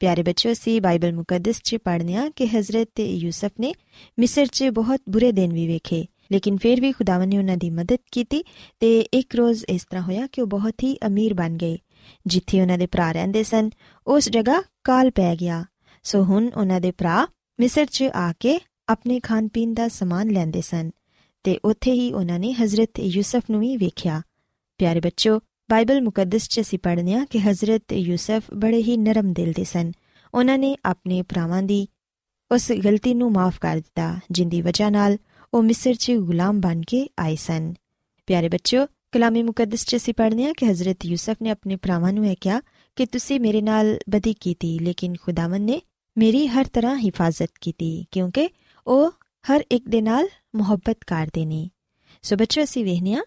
ਪਿਆਰੇ 0.00 0.22
ਬੱਚਿਓ 0.22 0.52
ਸੀ 0.54 0.78
ਬਾਈਬਲ 0.80 1.12
ਮੁਕੱਦਸ 1.12 1.60
'ਚ 1.62 1.76
ਪੜ੍ਹਨਿਆ 1.76 2.28
ਕਿ 2.36 2.46
ਹਜ਼ਰਤ 2.48 3.00
ਯੂਸਫ 3.00 3.60
ਨੇ 3.60 3.72
ਮਿਸਰ 4.18 4.46
'ਚ 4.46 4.68
ਬਹੁਤ 4.74 5.00
ਬੁਰੇ 5.10 5.32
ਦਿਨ 5.32 5.52
ਵੀ 5.52 5.66
ਵੇਖੇ 5.66 6.04
ਲੇਕਿਨ 6.32 6.56
ਫਿਰ 6.56 6.80
ਵੀ 6.80 6.92
ਖੁਦਾਵੰਦ 6.92 7.28
ਨੇ 7.28 7.38
ਉਹਨਾਂ 7.38 7.56
ਦੀ 7.56 7.70
ਮਦਦ 7.70 7.98
ਕੀਤੀ 8.12 8.42
ਤੇ 8.80 8.98
ਇੱਕ 9.12 9.36
ਰੋਜ਼ 9.36 9.64
ਇਸ 9.68 9.84
ਤਰ੍ਹਾਂ 9.84 10.02
ਹੋਇਆ 10.02 10.26
ਕਿ 10.26 10.42
ਉਹ 10.42 10.46
ਬਹੁਤ 10.46 10.82
ਹੀ 10.82 10.96
ਅਮੀਰ 11.06 11.34
ਬਣ 11.34 11.56
ਗਏ 11.56 11.78
ਜਿੱਥੇ 12.26 12.60
ਉਹਨਾਂ 12.60 12.78
ਦੇ 12.78 12.86
ਭਰਾ 12.86 13.10
ਰਹਿੰਦੇ 13.12 13.42
ਸਨ 13.42 13.70
ਉਸ 14.06 14.28
ਜਗ੍ਹਾ 14.28 14.62
ਕਾਲ 14.84 15.10
ਪੈ 15.10 15.34
ਗਿਆ 15.36 15.64
ਸੋ 16.04 16.22
ਹੁਣ 16.24 16.50
ਉਹਨਾਂ 16.56 16.80
ਦੇ 16.80 16.90
ਭਰਾ 16.90 17.26
ਮਿਸਰ 17.58 17.86
'ਚ 17.86 18.10
ਆ 18.14 18.32
ਕੇ 18.40 18.58
ਆਪਣੇ 18.88 19.18
ਖਾਣ 19.20 19.48
ਪੀਣ 19.48 19.74
ਦਾ 19.74 19.88
ਸਮਾਨ 19.88 20.30
ਲੈਂਦੇ 20.30 20.60
ਸਨ 20.60 20.90
ਤੇ 21.44 21.58
ਉੱਥੇ 21.64 21.92
ਹੀ 21.92 22.12
ਉਹਨਾਂ 22.12 22.38
ਨੇ 22.38 22.52
ਹਜ਼ਰਤ 22.52 23.00
ਯੂਸਫ 23.00 23.50
ਨੂੰ 23.50 23.60
ਵੀ 23.60 23.76
ਵੇਖਿਆ 23.76 24.20
ਪਿਆਰੇ 24.80 25.00
ਬੱਚੋ 25.00 25.38
ਬਾਈਬਲ 25.70 26.00
ਮੁਕੱਦਸ 26.02 26.48
'ਚ 26.48 26.60
ਅਸੀਂ 26.60 26.78
ਪੜ੍ਹਨੇ 26.78 27.14
ਆ 27.14 27.24
ਕਿ 27.30 27.38
ਹਜ਼ਰਤ 27.38 27.92
ਯੂਸਫ 27.92 28.42
ਬੜੇ 28.54 28.82
ਹੀ 28.82 28.96
ਨਰਮ 28.96 29.32
ਦਿਲ 29.32 29.52
ਦੇ 29.52 29.64
ਸਨ। 29.64 29.92
ਉਹਨਾਂ 30.34 30.58
ਨੇ 30.58 30.76
ਆਪਣੇ 30.84 31.22
ਭਰਾਵਾਂ 31.22 31.62
ਦੀ 31.62 31.86
ਉਸ 32.50 32.72
ਗਲਤੀ 32.72 33.14
ਨੂੰ 33.14 33.32
ਮਾਫ 33.32 33.58
ਕਰ 33.60 33.76
ਦਿੱਤਾ, 33.76 34.18
ਜਿੰਦੀ 34.30 34.60
ਵਜ੍ਹਾ 34.62 34.90
ਨਾਲ 34.90 35.16
ਉਹ 35.54 35.62
ਮਿਸਰ 35.62 35.94
'ਚ 35.94 36.12
ਗੁਲਾਮ 36.12 36.60
ਬਣ 36.60 36.80
ਕੇ 36.80 37.08
ਆਏ 37.18 37.36
ਸਨ। 37.36 37.74
ਪਿਆਰੇ 38.26 38.48
ਬੱਚਿਓ, 38.48 38.86
ਕਲਾਮੀ 39.12 39.42
ਮੁਕੱਦਸ 39.42 39.84
'ਚ 39.84 39.96
ਅਸੀਂ 39.96 40.14
ਪੜ੍ਹਨੇ 40.14 40.46
ਆ 40.46 40.52
ਕਿ 40.56 40.70
ਹਜ਼ਰਤ 40.70 41.04
ਯੂਸਫ 41.06 41.36
ਨੇ 41.42 41.50
ਆਪਣੇ 41.50 41.76
ਭਰਾਵਾਂ 41.76 42.12
ਨੂੰ 42.12 42.26
ਇਹ 42.26 42.36
ਕਿਹਾ 42.40 42.60
ਕਿ 42.96 43.06
ਤੁਸੀਂ 43.06 43.40
ਮੇਰੇ 43.40 43.62
ਨਾਲ 43.62 43.98
ਬਦੀ 44.10 44.34
ਕੀਤੀ, 44.34 44.78
ਲੇਕਿਨ 44.78 45.14
ਖੁਦਾਵੰਦ 45.22 45.70
ਨੇ 45.70 45.80
ਮੇਰੀ 46.16 46.46
ਹਰ 46.46 46.64
ਤਰ੍ਹਾਂ 46.64 46.96
ਹਿਫਾਜ਼ਤ 46.98 47.50
ਕੀਤੀ, 47.60 48.06
ਕਿਉਂਕਿ 48.10 48.48
ਉਹ 48.86 49.10
ਹਰ 49.44 49.64
ਇੱਕ 49.70 49.88
ਦੇ 49.88 50.00
ਨਾਲ 50.00 50.28
ਮੁਹੱਬਤ 50.56 50.98
ਕਰਦੇ 51.06 51.46
ਨੇ। 51.46 51.68
ਸੋ 52.22 52.36
ਬੱਚੋ 52.36 52.62
ਅਸੀਂ 52.62 52.84
ਵੇਖਨੀਆ 52.84 53.22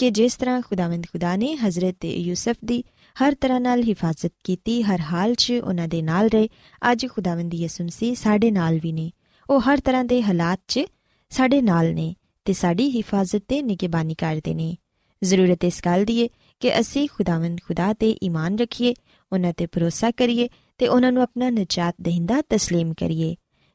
ਕਿ 0.00 0.10
ਜਿਸ 0.10 0.36
ਤਰ੍ਹਾਂ 0.36 0.60
ਖੁਦਾਵੰਦ 0.60 1.06
ਖੁਦਾ 1.06 1.34
ਨੇ 1.36 1.54
ਹਜ਼ਰਤ 1.56 2.04
ਯੂਸਫ 2.04 2.56
ਦੀ 2.64 2.82
ਹਰ 3.16 3.34
ਤਰ੍ਹਾਂ 3.34 3.60
ਨਾਲ 3.60 3.82
ਹਿਫਾਜ਼ਤ 3.82 4.32
ਕੀਤੀ 4.44 4.82
ਹਰ 4.82 5.00
ਹਾਲ 5.02 5.34
'ਚ 5.34 5.52
ਉਹਨਾਂ 5.52 5.86
ਦੇ 5.88 6.00
ਨਾਲ 6.02 6.28
ਰਹੇ 6.28 6.48
ਅੱਜ 6.82 7.06
ਖੁਦਾਵੰਦ 7.06 7.54
ਯਿਸੂ 7.54 7.84
ਮਸੀਹ 7.84 8.14
ਸਾਡੇ 8.14 8.50
ਨਾਲ 8.50 8.78
ਵੀ 8.78 8.92
ਨੇ 8.92 9.10
ਉਹ 9.48 9.60
ਹਰ 9.60 9.80
ਤਰ੍ਹਾਂ 9.80 10.04
ਦੇ 10.04 10.22
ਹਾਲਾਤ 10.22 10.60
'ਚ 10.68 10.84
ਸਾਡੇ 11.32 11.60
ਨਾਲ 11.62 11.92
ਨੇ 11.94 12.14
ਤੇ 12.46 12.52
ਸਾਡੀ 12.52 12.90
ਹਿਫਾਜ਼ਤ 12.90 13.42
ਤੇ 13.48 13.62
ਨਿਗਹਿਬਾਨੀ 13.62 14.14
ਕਰਦੇ 14.14 14.54
ਨੇ 14.54 14.76
ਜ਼ਰੂਰਤ 15.22 15.64
ਇਸ 15.64 15.80
ਗੱਲ 15.84 16.04
ਦੀ 16.04 16.22
ਹੈ 16.22 16.28
ਕਿ 16.62 16.78
ਅਸੀਂ 16.80 17.08
ਖੁਦਾਵੰਦ 17.08 17.60
ਖੁਦਾ 17.60 17.92
ਤੇ 17.92 18.10
ਈਮਾਨ 18.22 18.58
ਰੱਖੀਏ 18.58 18.94
ਉਹਨਾਂ 19.32 19.52
ਤੇ 19.52 19.66
ਭਰੋਸਾ 19.66 20.10
ਕਰੀਏ 20.10 20.48
ਤੇ 20.80 20.88
ਉਹਨਾਂ 20.88 21.12
ਨੂੰ 21.12 21.22
ਆਪਣਾ 21.22 21.50
ਨਜਾਤ 21.50 21.94
ਦਹਿੰਦਾ 22.02 22.38
تسلیم 22.54 22.92
ਕਰੀਏ 22.98 23.34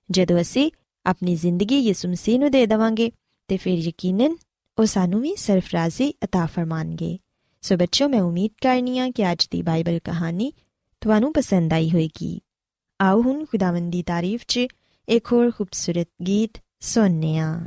ਜਦੋਂ 0.10 0.40
ਅਸੀਂ 0.42 0.70
ਆਪਣੀ 1.06 1.36
ਜ਼ਿੰਦਗੀ 1.36 1.80
ਯਿਸੂ 1.80 2.10
ਮਸੀਹ 2.10 2.40
ਨੂੰ 2.40 2.52
ਦੇ 2.52 2.66
ਦੇਵਾਂਗੇ 2.66 3.12
ਤੇ 3.50 3.58
ਫਿਰ 3.58 3.80
ਯਕੀਨਨ 3.80 4.36
ਉਹ 4.78 4.86
ਸਾਨੂੰ 4.86 5.22
ਵੀ 5.22 5.36
ਸਰਫਰਾਜ਼ੀ 5.36 6.14
عطا 6.26 6.48
ਫਰਮਾਨਗੇ 6.48 7.18
ਸੋ 7.62 7.76
ਬੱਚਿਓ 7.78 8.08
ਮੈਂ 8.08 8.22
ਉਮੀਦ 8.22 8.52
ਕਰਨੀ 8.62 9.00
ਆ 9.00 9.10
ਕਿ 9.10 9.32
ਅੱਜ 9.32 9.48
ਦੀ 9.52 9.62
ਬਾਈਬਲ 9.62 10.00
ਕਹਾਣੀ 10.00 10.52
ਤੁਹਾਨੂੰ 11.02 11.34
ਪਸੰਦ 11.34 11.74
ਆਈ 11.74 11.90
ਹੋਵੇਗੀ 11.90 12.40
ਆਓ 13.00 13.22
ਹੁਣ 13.22 13.46
ਖੁਦਾਵੰਦ 13.46 13.92
ਦੀ 13.92 14.04
ਤਾਰੀਫ 14.04 14.42
'ਚ 14.48 14.68
ਇੱਕ 15.08 15.32
ਹੋਰ 15.32 15.52
ਖੂਬਸੂਰਤ 15.52 16.08
ਗੀਤ 16.28 16.58
ਸੁਣਨੇ 16.80 17.38
ਆ 17.40 17.64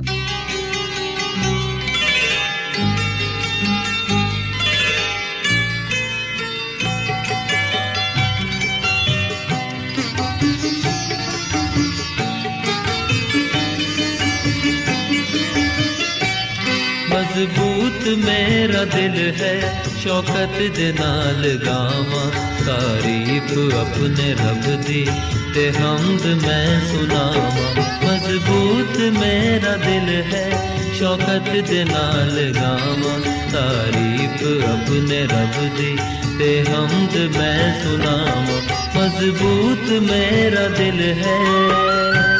ਮੇਰਾ 18.60 18.84
ਦਿਲ 18.84 19.32
ਹੈ 19.40 19.82
ਸ਼ੌਕਤ 19.98 20.76
ਦੇ 20.76 20.94
ਨਾਲ 21.00 21.58
ਗਾਵਾਂ। 21.66 22.30
ਤਾਰੀਫ 22.66 23.74
ਆਪਣੇ 23.74 24.32
ਰੱਬ 24.32 24.82
ਦੀ 24.82 25.08
ਤੇ 25.54 25.72
ਹਮਦ 25.72 26.26
ਮੈਂ 26.26 26.80
ਸੁਣਾਵਾਂ। 26.80 27.84
ਮਜ਼ਬੂਤ 28.06 28.98
ਮੇਰਾ 28.98 29.76
ਦਿਲ 29.76 30.22
ਹੈ 30.32 30.68
ਸ਼ੌਕਤ 30.98 31.50
ਦੇ 31.68 31.84
ਨਾਲ 31.84 32.52
ਗਾਵਾਂ। 32.56 33.20
ਤਾਰੀਫ 33.52 34.64
ਆਪਣੇ 34.64 35.22
ਰੱਬ 35.22 35.76
ਦੀ 35.76 35.98
ਤੇ 36.38 36.64
ਹਮਦ 36.70 37.36
ਮੈਂ 37.36 37.82
ਸੁਣਾਵਾਂ। 37.82 38.60
ਮਜ਼ਬੂਤ 38.98 39.90
ਮੇਰਾ 39.92 40.68
ਦਿਲ 40.68 41.00
ਹੈ। 41.00 42.39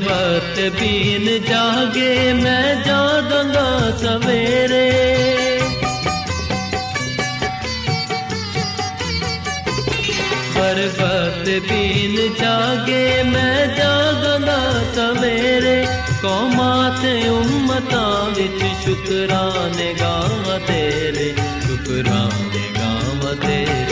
ਬਰਬਤ 0.00 0.80
ਬੀਨ 0.80 1.42
ਜਾਗੇ, 1.44 2.32
ਮੈਂ 2.32 2.74
ਜਾਗਾਂਗਾ 2.84 3.96
ਸਵੇਰੇ। 3.96 4.90
ਬਰਬਤ 10.56 11.48
ਬੀਨ 11.68 12.34
ਜਾਗੇ, 12.40 13.22
ਮੈਂ 13.22 13.66
ਜਾਗਾਂਗਾ 13.66 14.84
ਸਵੇਰੇ। 14.94 15.86
ਕੌਮਾਂ 16.22 16.90
ਤੇ 17.02 17.28
ਉਮਤਾਂ 17.28 18.30
ਵਿੱਚ 18.30 18.64
ਸ਼ੁਕਰਾਨੇ 18.84 19.94
ਗਾਵਾਂ 20.00 20.58
ਤੇਰੇ, 20.58 21.34
ਸ਼ੁਕਰਾਨੇ 21.66 22.70
ਗਾਵਾਂ 22.78 23.36
ਤੇਰੇ। 23.36 23.86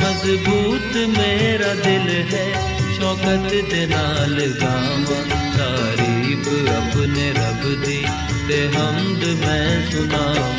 ਮਜ਼ਬੂਤ 0.00 0.96
ਮੇਰਾ 0.96 1.74
ਦਿਲ 1.74 2.24
ਹੈ 2.34 2.73
ਸ਼ੌਕਤ 3.04 3.70
ਦੇ 3.70 3.86
ਨਾਲ 3.86 4.46
ਗਾਵਾਂ, 4.62 5.24
ਤਾਰੀਫ 5.58 6.48
ਆਪਣੇ 6.68 7.32
ਰੱਬ 7.32 7.84
ਦੀ 7.84 8.06
ਤੇ 8.48 8.68
ਹਮਦ 8.68 9.24
ਮੈਂ 9.24 9.90
ਸੁਣਾਵਾਂ। 9.90 10.52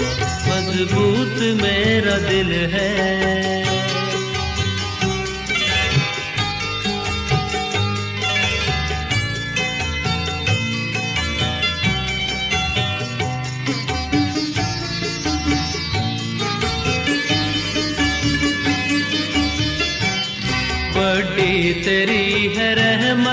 ਮਜ਼ਬੂਤ 0.50 1.64
ਮੇਰਾ 1.64 2.18
ਦਿਲ 2.18 2.54
ਹੈ। 2.74 3.45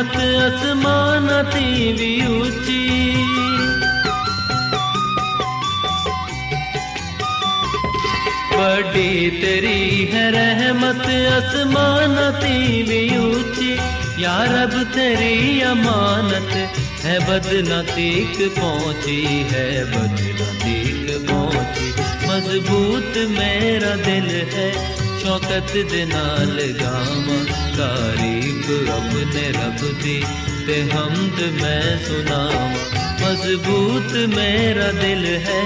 ਰਹਿਮਤ 0.03 0.17
ਅਸਮਾਨਾਂ 0.47 1.43
ਤੇ 1.45 1.93
ਵੀ 1.93 2.15
ਉੱਚੀ 2.27 2.79
ਵੱਡੀ 8.53 9.31
ਤੇਰੀ 9.41 10.13
ਹੈ 10.13 10.31
ਰਹਿਮਤ 10.31 11.07
ਅਸਮਾਨਾਂ 11.39 12.31
ਤੇ 12.33 12.83
ਵੀ 12.83 13.09
ਉੱਚੀ 13.17 13.77
ਯਾ 14.19 14.37
ਰੱਬ 14.45 14.83
ਤੇਰੀ 14.95 15.63
ਅਮਾਨਤ 15.73 16.57
ਹੈ 17.05 17.19
ਬਦਲਾ 17.21 17.83
ਤੀਕ 17.95 18.49
ਪਹੁੰਚੀ 18.51 19.45
ਹੈ 19.53 19.85
ਬਦਲਾ 19.87 20.53
ਤੀਕ 20.65 21.19
ਪਹੁੰਚੀ 21.29 21.93
ਮਜ਼ਬੂਤ 25.25 25.37
ਮੇਰਾ 25.37 25.73
ਦਿਲ 25.73 25.75
ਹੈ 25.77 25.83
ਸ਼ੌਕਤ 25.83 25.91
ਦੇ 25.91 26.05
ਨਾਲ 26.05 26.73
ਗਾਵਾਂ। 26.81 27.45
ਤਾਰੀਫ 27.77 28.89
ਆਪਣੇ 28.89 29.53
ਰੱਬ 29.53 30.03
ਦੀ 30.03 30.25
ਤੇ 30.67 30.83
ਹਮਦ 30.83 31.63
ਮੈਂ 31.63 32.05
ਸੁਣਾਵਾਂ। 32.05 32.71
ਮਜ਼ਬੂਤ 33.23 34.37
ਮੇਰਾ 34.37 34.93
ਦਿਲ 34.93 35.27
ਹੈ। 35.27 35.63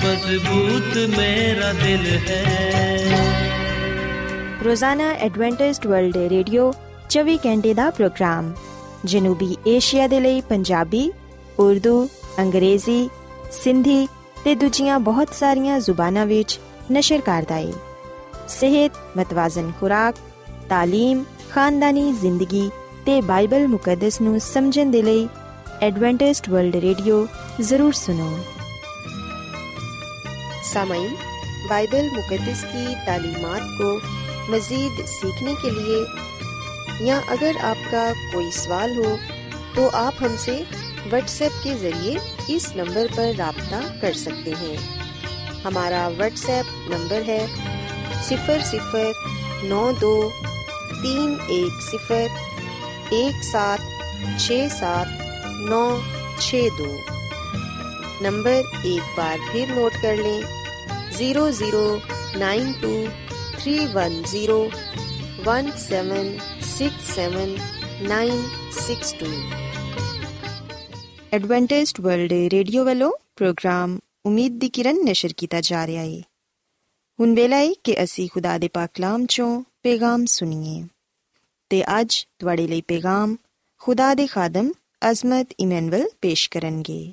ਮਜ਼ਬੂਤ 0.03 0.98
ਮੇਰਾ 1.17 1.71
ਦਿਲ 1.74 2.05
ਹੈ 2.27 2.43
ਰੋਜ਼ਾਨਾ 4.65 5.09
ਐਡਵੈਂਟਿਸਟ 5.19 5.88
ਵਰਲਡ 5.88 6.17
ਰੇਡੀਓ 6.29 6.71
24 7.09 7.38
ਘੰਟੇ 7.45 7.74
ਦਾ 7.74 7.89
ਪ੍ਰੋਗਰਾਮ 7.89 8.53
ਜਨੂਬੀ 9.05 9.55
ਏਸ਼ੀਆ 9.67 10.07
ਦੇ 10.07 10.19
ਲਈ 10.19 10.41
ਪੰਜਾਬੀ 10.41 11.12
ਉਰਦੂ 11.59 12.07
ਅੰਗਰੇਜ਼ੀ 12.39 13.09
ਸਿੰਧੀ 13.51 14.07
ਤੇ 14.43 14.55
ਦੂਜੀਆਂ 14.55 15.00
ਬਹੁਤ 15.00 15.33
ਸਾਰੀਆਂ 15.33 15.79
ਜ਼ੁਬਾਨਾਂ 15.79 16.25
ਵਿੱਚ 16.25 16.59
ਨਸ਼ਰ 16.91 17.21
ਕਰਦਾ 17.21 17.55
ਹੈ 17.55 17.74
ਸਿਹਤ 18.48 18.91
ਮਤਵਾਜ਼ਨ 19.17 19.71
ਖੁਰਾਕ 19.79 20.15
تعلیم 20.71 21.24
ਖਾਨਦਾਨੀ 21.51 22.12
ਜ਼ਿੰਦਗੀ 22.12 22.69
ਤੇ 23.05 23.21
ਬਾਈਬਲ 23.21 23.67
ਮੁਕੱਦਸ 23.67 24.21
ਨੂੰ 24.21 24.39
ਸਮਝਣ 24.39 24.91
ਦੇ 24.91 25.01
ਲਈ 25.01 25.27
एडवेंटिस्ट 25.83 26.49
वर्ल्ड 26.49 26.76
रेडियो, 26.76 27.16
ज़रूर 27.61 27.95
सुनो। 27.95 28.28
सामाइन, 30.64 31.14
बाइबल 31.69 32.11
मुकदस 32.11 32.62
की 32.64 32.95
तालीमात 33.07 33.62
को 33.81 33.95
मज़ीद 34.52 35.04
सीखने 35.09 35.54
के 35.54 35.71
लिए, 35.71 35.99
या 37.07 37.19
अगर 37.33 37.57
आपका 37.66 38.11
कोई 38.33 38.50
सवाल 38.52 38.97
हो 38.97 39.16
तो 39.75 39.89
आप 39.99 40.15
हमसे 40.21 40.54
व्हाट्सएप 41.06 41.52
के 41.65 41.75
ज़रिए 41.75 42.19
इस 42.50 42.73
नंबर 42.76 43.06
पर 43.08 43.34
रबता 43.37 43.80
कर 44.00 44.13
सकते 44.17 44.52
हैं। 44.52 44.76
हमारा 45.65 46.08
व्हाट्सएप 46.10 46.67
नंबर 46.91 47.23
है 47.23 47.47
सिफर 48.23 48.60
सिफर 48.63 49.13
नौ 49.65 49.91
दो 50.00 50.15
तीन 50.30 51.34
एक 51.52 51.82
सिफर 51.82 53.15
एक 53.15 53.45
सात 53.45 53.80
छ 54.39 54.67
सात 54.73 55.21
नौ 55.70 55.83
छ 56.39 56.61
दो 56.75 56.89
नंबर 58.24 58.72
एक 58.87 59.13
बार 59.18 59.46
फिर 59.48 59.75
नोट 59.75 60.01
कर 60.01 60.24
लें 60.24 60.42
zero 61.11 61.50
zero 61.53 61.83
nine 62.37 62.74
two 62.81 62.94
three 63.53 63.77
one 63.94 64.22
zero 64.25 64.59
one 65.46 65.72
seven 65.79 66.37
six 66.70 67.15
seven 67.15 67.55
nine 68.07 68.46
six 68.77 69.15
two 69.20 69.33
Adventist 71.33 72.00
world 72.01 72.31
radio 72.51 72.83
ਵੱਲੋਂ 72.85 73.11
ਪ੍ਰੋਗਰਾਮ 73.35 73.98
ਉਮੀਦ 74.25 74.57
ਦੀ 74.59 74.70
ਕਿਰਨ 74.70 75.03
ਨਿਸ਼ਰ 75.05 75.33
ਕੀਤਾ 75.37 75.59
ਜਾ 75.61 75.85
ਰਿਹਾ 75.87 76.03
ਹੈ 76.03 76.22
ਹੁਣ 77.20 77.33
ਵੇਲਾ 77.35 77.57
ਹੈ 77.57 77.68
ਕਿ 77.83 77.96
ਅਸੀਂ 78.03 78.27
ਖੁਦਾ 78.29 78.57
ਦੇ 78.57 78.68
ਪਾਕ 78.68 78.89
ਕਲਾਮ 78.94 79.25
ਚੋਂ 79.25 79.50
ਪੈਗਾਮ 79.83 80.25
ਸੁਣੀਏ 80.25 80.81
ਤੇ 81.72 81.83
ਅੱਜ 82.00 82.15
ਤੁਹਾਡੇ 82.39 82.68
ਲਈ 82.68 82.81
ਪੈਗਾਮ 82.87 83.35
ਖੁਦਾ 83.81 84.13
ਦੇ 84.13 84.27
ਖਾਦਮ 84.27 84.72
ਅਜ਼ਮਤ 85.10 85.49
ਇਮਨੁਅਲ 85.60 86.08
ਪੇਸ਼ 86.21 86.50
ਕਰਨਗੇ। 86.50 87.12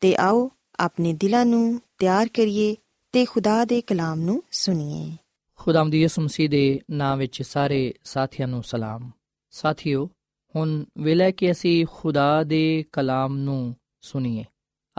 ਤੇ 0.00 0.16
ਆਓ 0.16 0.50
ਆਪਣੇ 0.80 1.12
ਦਿਲਾਂ 1.12 1.46
ਨੂੰ 1.46 1.80
ਤਿਆਰ 1.98 2.28
ਕਰੀਏ 2.28 2.76
ਤੇ 3.12 3.24
ਖੁਦਾ 3.24 3.64
ਦੇ 3.64 3.80
ਕਲਾਮ 3.80 4.20
ਨੂੰ 4.20 4.42
ਸੁਣੀਏ। 4.50 5.16
ਖੁਦਾਮ 5.56 5.90
ਦੀ 5.90 6.02
ਯਿਸੂ 6.02 6.22
ਮਸੀਹ 6.22 6.50
ਦੇ 6.50 6.80
ਨਾਮ 6.90 7.18
ਵਿੱਚ 7.18 7.42
ਸਾਰੇ 7.42 7.94
ਸਾਥੀਆਂ 8.04 8.48
ਨੂੰ 8.48 8.62
ਸਲਾਮ। 8.62 9.10
ਸਾਥੀਓ, 9.50 10.10
ਹੁਣ 10.56 10.84
ਵੇਲੇ 10.98 11.32
ਕਿ 11.32 11.50
ਅਸੀਂ 11.50 11.86
ਖੁਦਾ 11.92 12.44
ਦੇ 12.44 12.84
ਕਲਾਮ 12.92 13.36
ਨੂੰ 13.36 13.76
ਸੁਣੀਏ। 14.00 14.44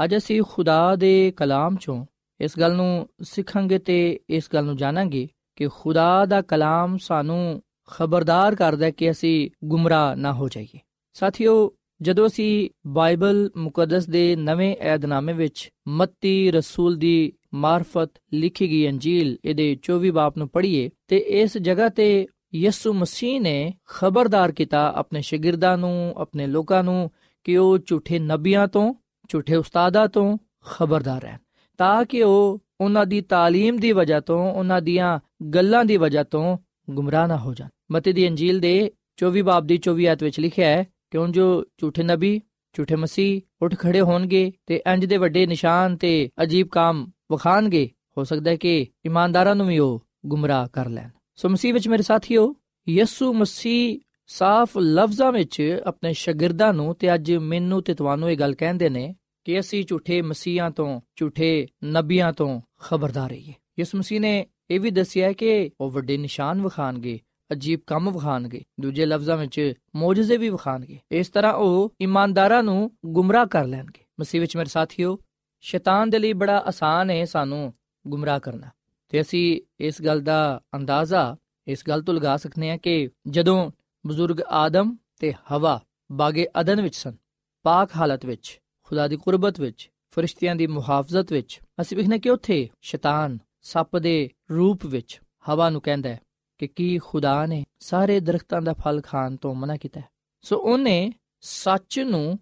ਅੱਜ 0.04 0.17
ਅਸੀਂ 0.17 0.41
ਖੁਦਾ 0.50 0.96
ਦੇ 0.96 1.34
ਕਲਾਮ 1.38 1.76
ਚੋਂ 1.76 2.06
ਇਸ 2.41 2.60
ਗੱਲ 2.60 2.76
ਨੂੰ 2.76 3.10
ਸਿੱਖਾਂਗੇ 3.22 3.80
ਤੇ 3.80 4.20
ਇਸ 4.30 4.50
ਗੱਲ 4.54 4.65
ਨੂੰ 4.65 4.78
ਜਾਣਾਂਗੇ 4.78 5.28
ਕਿ 5.56 5.67
ਖੁਦਾ 5.67 6.26
ਦਾ 6.26 6.41
ਕਲਾਮ 6.41 6.98
ਸਾਨੂੰ 6.98 7.63
ਖਬਰਦਾਰ 7.88 8.56
ਕਰਦਾ 8.56 8.91
ਕਿ 8.91 9.12
ਅਸੀਂ 9.12 9.50
ਗੁੰਮਰਾਹ 9.65 10.15
ਨਾ 10.15 10.34
ਹੋ 10.34 10.50
ਜਾਈਏ। 10.50 10.80
ਸਾਥੀਓ 11.13 11.74
ਜਦੋਂ 12.01 12.27
ਅਸੀਂ 12.27 12.68
ਬਾਈਬਲ 12.87 13.51
ਮੁਕੱਦਸ 13.57 14.07
ਦੇ 14.07 14.25
ਨਵੇਂ 14.37 14.77
ਏਧਨਾਮੇ 14.95 15.33
ਵਿੱਚ 15.33 15.71
ਮੱਤੀ 15.88 16.51
ਰਸੂਲ 16.51 16.97
ਦੀ 16.97 17.33
ਮਾਰਫਤ 17.55 18.11
ਲਿਖੀ 18.35 18.71
ਗਈ 18.71 18.88
ਅੰਜੀਲ 18.88 19.37
ਇਹਦੇ 19.45 19.77
24 19.90 20.11
ਬਾਪ 20.11 20.38
ਨੂੰ 20.38 20.49
ਪੜ੍ਹੀਏ 20.49 20.90
ਤੇ 21.09 21.16
ਇਸ 21.16 21.59
ਜਗ੍ਹਾ 21.59 21.88
ਤੇ 21.88 22.27
ਯਿਸੂ 22.55 22.92
ਮਸੀਹ 22.92 23.40
ਨੇ 23.40 23.73
ਖਬਰਦਾਰ 23.87 24.53
ਕੀਤਾ 24.53 24.92
ਆਪਣੇ 24.97 25.21
ਸ਼ਾਗਿਰਦਾਂ 25.23 25.77
ਨੂੰ 25.79 26.14
ਆਪਣੇ 26.16 26.47
ਲੋਕਾਂ 26.47 26.83
ਨੂੰ 26.85 27.11
ਕਿ 27.45 27.57
ਉਹ 27.57 27.79
ਝੂਠੇ 27.87 28.18
ਨਬੀਆਂ 28.18 28.66
ਤੋਂ 28.68 28.95
ਝੂਠੇ 29.29 29.57
ਉਸਤਾਦਾਂ 29.57 30.09
ਤੋਂ 30.09 30.38
ਖਬਰਦਾਰ 30.64 31.23
ਰਹਿਣ 31.23 31.38
ਤਾਂ 31.79 32.05
ਕਿ 32.05 32.23
ਉਹ 32.23 32.61
ਉਹਨਾਂ 32.81 33.07
ਦੀ 33.07 33.21
تعلیم 33.33 33.79
ਦੀ 33.81 33.92
ਵਜ੍ਹਾ 33.92 34.21
ਤੋਂ 34.21 34.53
ਉਹਨਾਂ 34.53 34.81
ਦੀਆਂ 34.83 35.18
ਗੱਲਾਂ 35.55 35.85
ਦੀ 35.85 35.97
ਵਜ੍ਹਾ 35.97 36.23
ਤੋਂ 36.23 36.57
ਗੁੰਮਰਾਹ 36.90 37.27
ਨਾ 37.29 37.37
ਹੋ 37.37 37.55
ਜਾਣ 37.55 37.68
ਮਤੀ 37.92 38.12
ਦੀ 38.12 38.29
ਅੰਜੀਲ 38.29 38.61
ਦੇ 38.61 38.90
24 39.25 39.42
ਬਾਬ 39.42 39.66
ਦੀ 39.66 39.79
24 39.88 40.07
ਆਇਤ 40.07 40.23
ਵਿੱਚ 40.23 40.40
ਲਿਖਿਆ 40.40 40.66
ਹੈ 40.66 40.85
ਕਿ 41.12 41.17
ਉਹ 41.17 41.28
ਜੋ 41.28 41.63
ਝੂਠੇ 41.78 42.04
ਨਬੀ, 42.04 42.41
ਝੂਠੇ 42.74 42.96
ਮਸੀਹ 42.96 43.41
ਉੱਠ 43.62 43.76
ਖੜੇ 43.76 44.02
ਹੋਣਗੇ 44.02 44.52
ਤੇ 44.65 44.84
ਇੰਜ 44.93 45.06
ਦੇ 45.06 45.17
ਵੱਡੇ 45.17 45.46
ਨਿਸ਼ਾਨ 45.46 45.96
ਤੇ 45.96 46.30
ਅਜੀਬ 46.43 46.67
ਕੰਮ 46.67 47.12
ਵਿਖਾਣਗੇ, 47.32 47.89
ਹੋ 48.17 48.24
ਸਕਦਾ 48.24 48.52
ਹੈ 48.52 48.56
ਕਿ 48.56 48.88
ਇਮਾਨਦਾਰਾਂ 49.06 49.56
ਨੂੰ 49.56 49.67
ਵੀ 49.67 49.80
ਉਹ 49.80 50.06
ਗੁੰਮਰਾਹ 50.26 50.67
ਕਰ 50.74 50.89
ਲੈਣ। 50.89 51.10
ਸੋ 51.36 51.50
ਮਸੀਹ 51.50 51.74
ਵਿੱਚ 51.74 51.88
ਮੇਰੇ 51.88 52.04
ਸਾਥੀਓ, 52.04 52.56
ਯਿਸੂ 52.89 53.34
ਮਸੀਹ 53.34 54.00
ਸਾਫ਼ 54.28 54.78
ਲਫ਼ਜ਼ਾਂ 54.78 55.32
ਵਿੱਚ 55.32 55.82
ਆਪਣੇ 55.86 56.13
ਸ਼ਾਗਿਰਦਾਂ 56.13 56.74
ਨੂੰ 56.74 56.96
ਤੇ 56.96 57.13
ਅੱਜ 57.13 57.32
ਮੈਨੂੰ 57.32 57.84
ਤੇ 57.84 57.93
ਤੁਹਾਨੂੰ 57.93 58.32
ਇਹ 58.32 58.38
ਗੱਲ 58.38 58.56
ਕਹਿੰਦੇ 58.56 58.89
ਨੇ 58.89 59.15
ਕਿ 59.46 59.60
ਅਸੀਂ 59.60 59.86
ਝੂਠੇ 59.86 60.22
ਮਸੀਹਾਂ 60.22 60.72
ਤੋਂ, 60.72 61.02
ਝੂਠੇ 61.15 61.67
ਨਬੀਆਂ 61.86 62.34
ਤੋਂ 62.34 62.62
ਖਬਰਦਾਰ 62.82 63.30
ਰਹੀਏ। 63.30 63.54
ਯਿਸੂ 63.80 63.98
ਮਸੀਹ 63.98 64.22
ਨੇ 64.22 64.48
ਇਹ 64.70 64.80
ਵੀ 64.80 64.91
ਦੱਸਿਆ 64.91 65.32
ਕਿ 65.32 65.70
ਉਹ 65.82 65.91
ਵੱਡੇ 65.91 66.17
ਨਿਸ਼ਾਨ 66.17 66.62
ਵਿਖਾਣਗੇ 66.62 67.20
ਅਜੀਬ 67.52 67.80
ਕੰਮ 67.88 68.12
ਵਿਖਾਣਗੇ 68.12 68.64
ਦੂਜੇ 68.80 69.06
ਲਫ਼ਜ਼ਾਂ 69.06 69.38
ਵਿੱਚ 69.38 69.74
ਮੌਜੂਜ਼ੇ 69.96 70.38
ਵੀ 70.38 70.50
ਵਿਖਾਣਗੇ 70.50 71.00
ਇਸ 71.12 71.30
ਤਰ੍ਹਾਂ 71.30 71.54
ਉਹ 71.54 71.94
ਇਮਾਨਦਾਰਾਂ 72.02 72.64
ਨੂੰ 72.64 72.92
ਗੁੰਮਰਾਹ 73.06 73.46
ਕਰ 73.46 73.66
ਲੈਣਗੇ। 73.66 74.06
ਮਸੀਹ 74.20 74.42
ਵਿੱਚ 74.42 74.58
ਮੇਰੇ 74.58 74.70
ਸਾਥੀਓ, 74.70 75.20
ਸ਼ੈਤਾਨ 75.62 76.10
ਦੇ 76.10 76.20
ਲਈ 76.20 76.34
ਬੜਾ 76.34 76.58
ਆਸਾਨ 76.60 77.10
ਹੈ 77.10 77.26
ਸਾਨੂੰ 77.26 77.74
ਗੁੰਮਰਾਹ 78.08 78.40
ਕਰਨਾ। 78.40 78.68
ਤੇ 79.10 79.22
ਅਸੀਂ 79.22 79.62
ਇਸ 79.80 80.02
ਗੱਲ 80.02 80.22
ਦਾ 80.22 80.62
ਅੰਦਾਜ਼ਾ 80.76 81.38
ਇਸ 81.68 81.84
ਗੱਲ 81.88 82.02
ਤੋਂ 82.02 82.14
ਲਗਾ 82.14 82.38
ਸਕਨੇ 82.38 82.70
ਹਾਂ 82.70 82.78
ਕਿ 82.78 83.10
ਜਦੋਂ 83.28 83.72
ਬਜ਼ੁਰਗ 84.08 84.42
ਆਦਮ 84.42 84.98
ਤੇ 85.20 85.34
ਹਵਾ 85.52 85.84
ਬਾਗੇ 86.12 86.48
ਅਦਨ 86.62 86.82
ਵਿੱਚ 86.82 86.96
ਸਨ, 86.96 87.16
ਪਾਕ 87.64 87.90
ਹਾਲਤ 87.96 88.26
ਵਿੱਚ, 88.26 88.62
ਖੁਦਾ 88.84 89.08
ਦੀ 89.08 89.18
ਕੁਰਬਤ 89.18 89.60
ਵਿੱਚ, 89.60 89.92
ਫਰਿਸ਼ਤਿਆਂ 90.12 90.56
ਦੀ 90.56 90.68
ਮੁਹਾਫਜ਼ਤ 90.68 91.34
ਵਿੱਚ, 91.34 91.60
ਅਸੀਂ 91.82 91.98
ਵੇਖਨੇ 91.98 92.20
ਕਿ 92.20 92.30
ਉੱਥੇ 92.30 92.70
ਸ਼ੈਤਾਨ 92.82 93.38
ਸੱਪ 93.62 93.98
ਦੇ 93.98 94.30
ਰੂਪ 94.52 94.86
ਵਿੱਚ 94.86 95.22
ਹਵਾ 95.50 95.70
ਨੂੰ 95.70 95.82
ਕਹਿੰਦਾ 95.82 96.10
ਹੈ। 96.10 96.20
ਕਿ 96.58 96.67
ਕੀ 96.67 96.98
ਖੁਦਾ 96.98 97.46
ਨੇ 97.46 97.65
ਸਾਰੇ 97.80 98.20
ਦਰਖਤਾਂ 98.20 98.62
ਦਾ 98.62 98.74
ਫਲ 98.74 99.02
ਖਾਣ 99.02 99.36
ਤੋਂ 99.36 99.56
ਮਨਾ 99.56 99.78
ਕੀਤਾ 99.78 100.02
ਸੋ 100.41 100.58
ਉਹਨੇ 100.58 101.13
ਸੱਚ 101.41 102.00
ਨੂੰ 102.00 102.39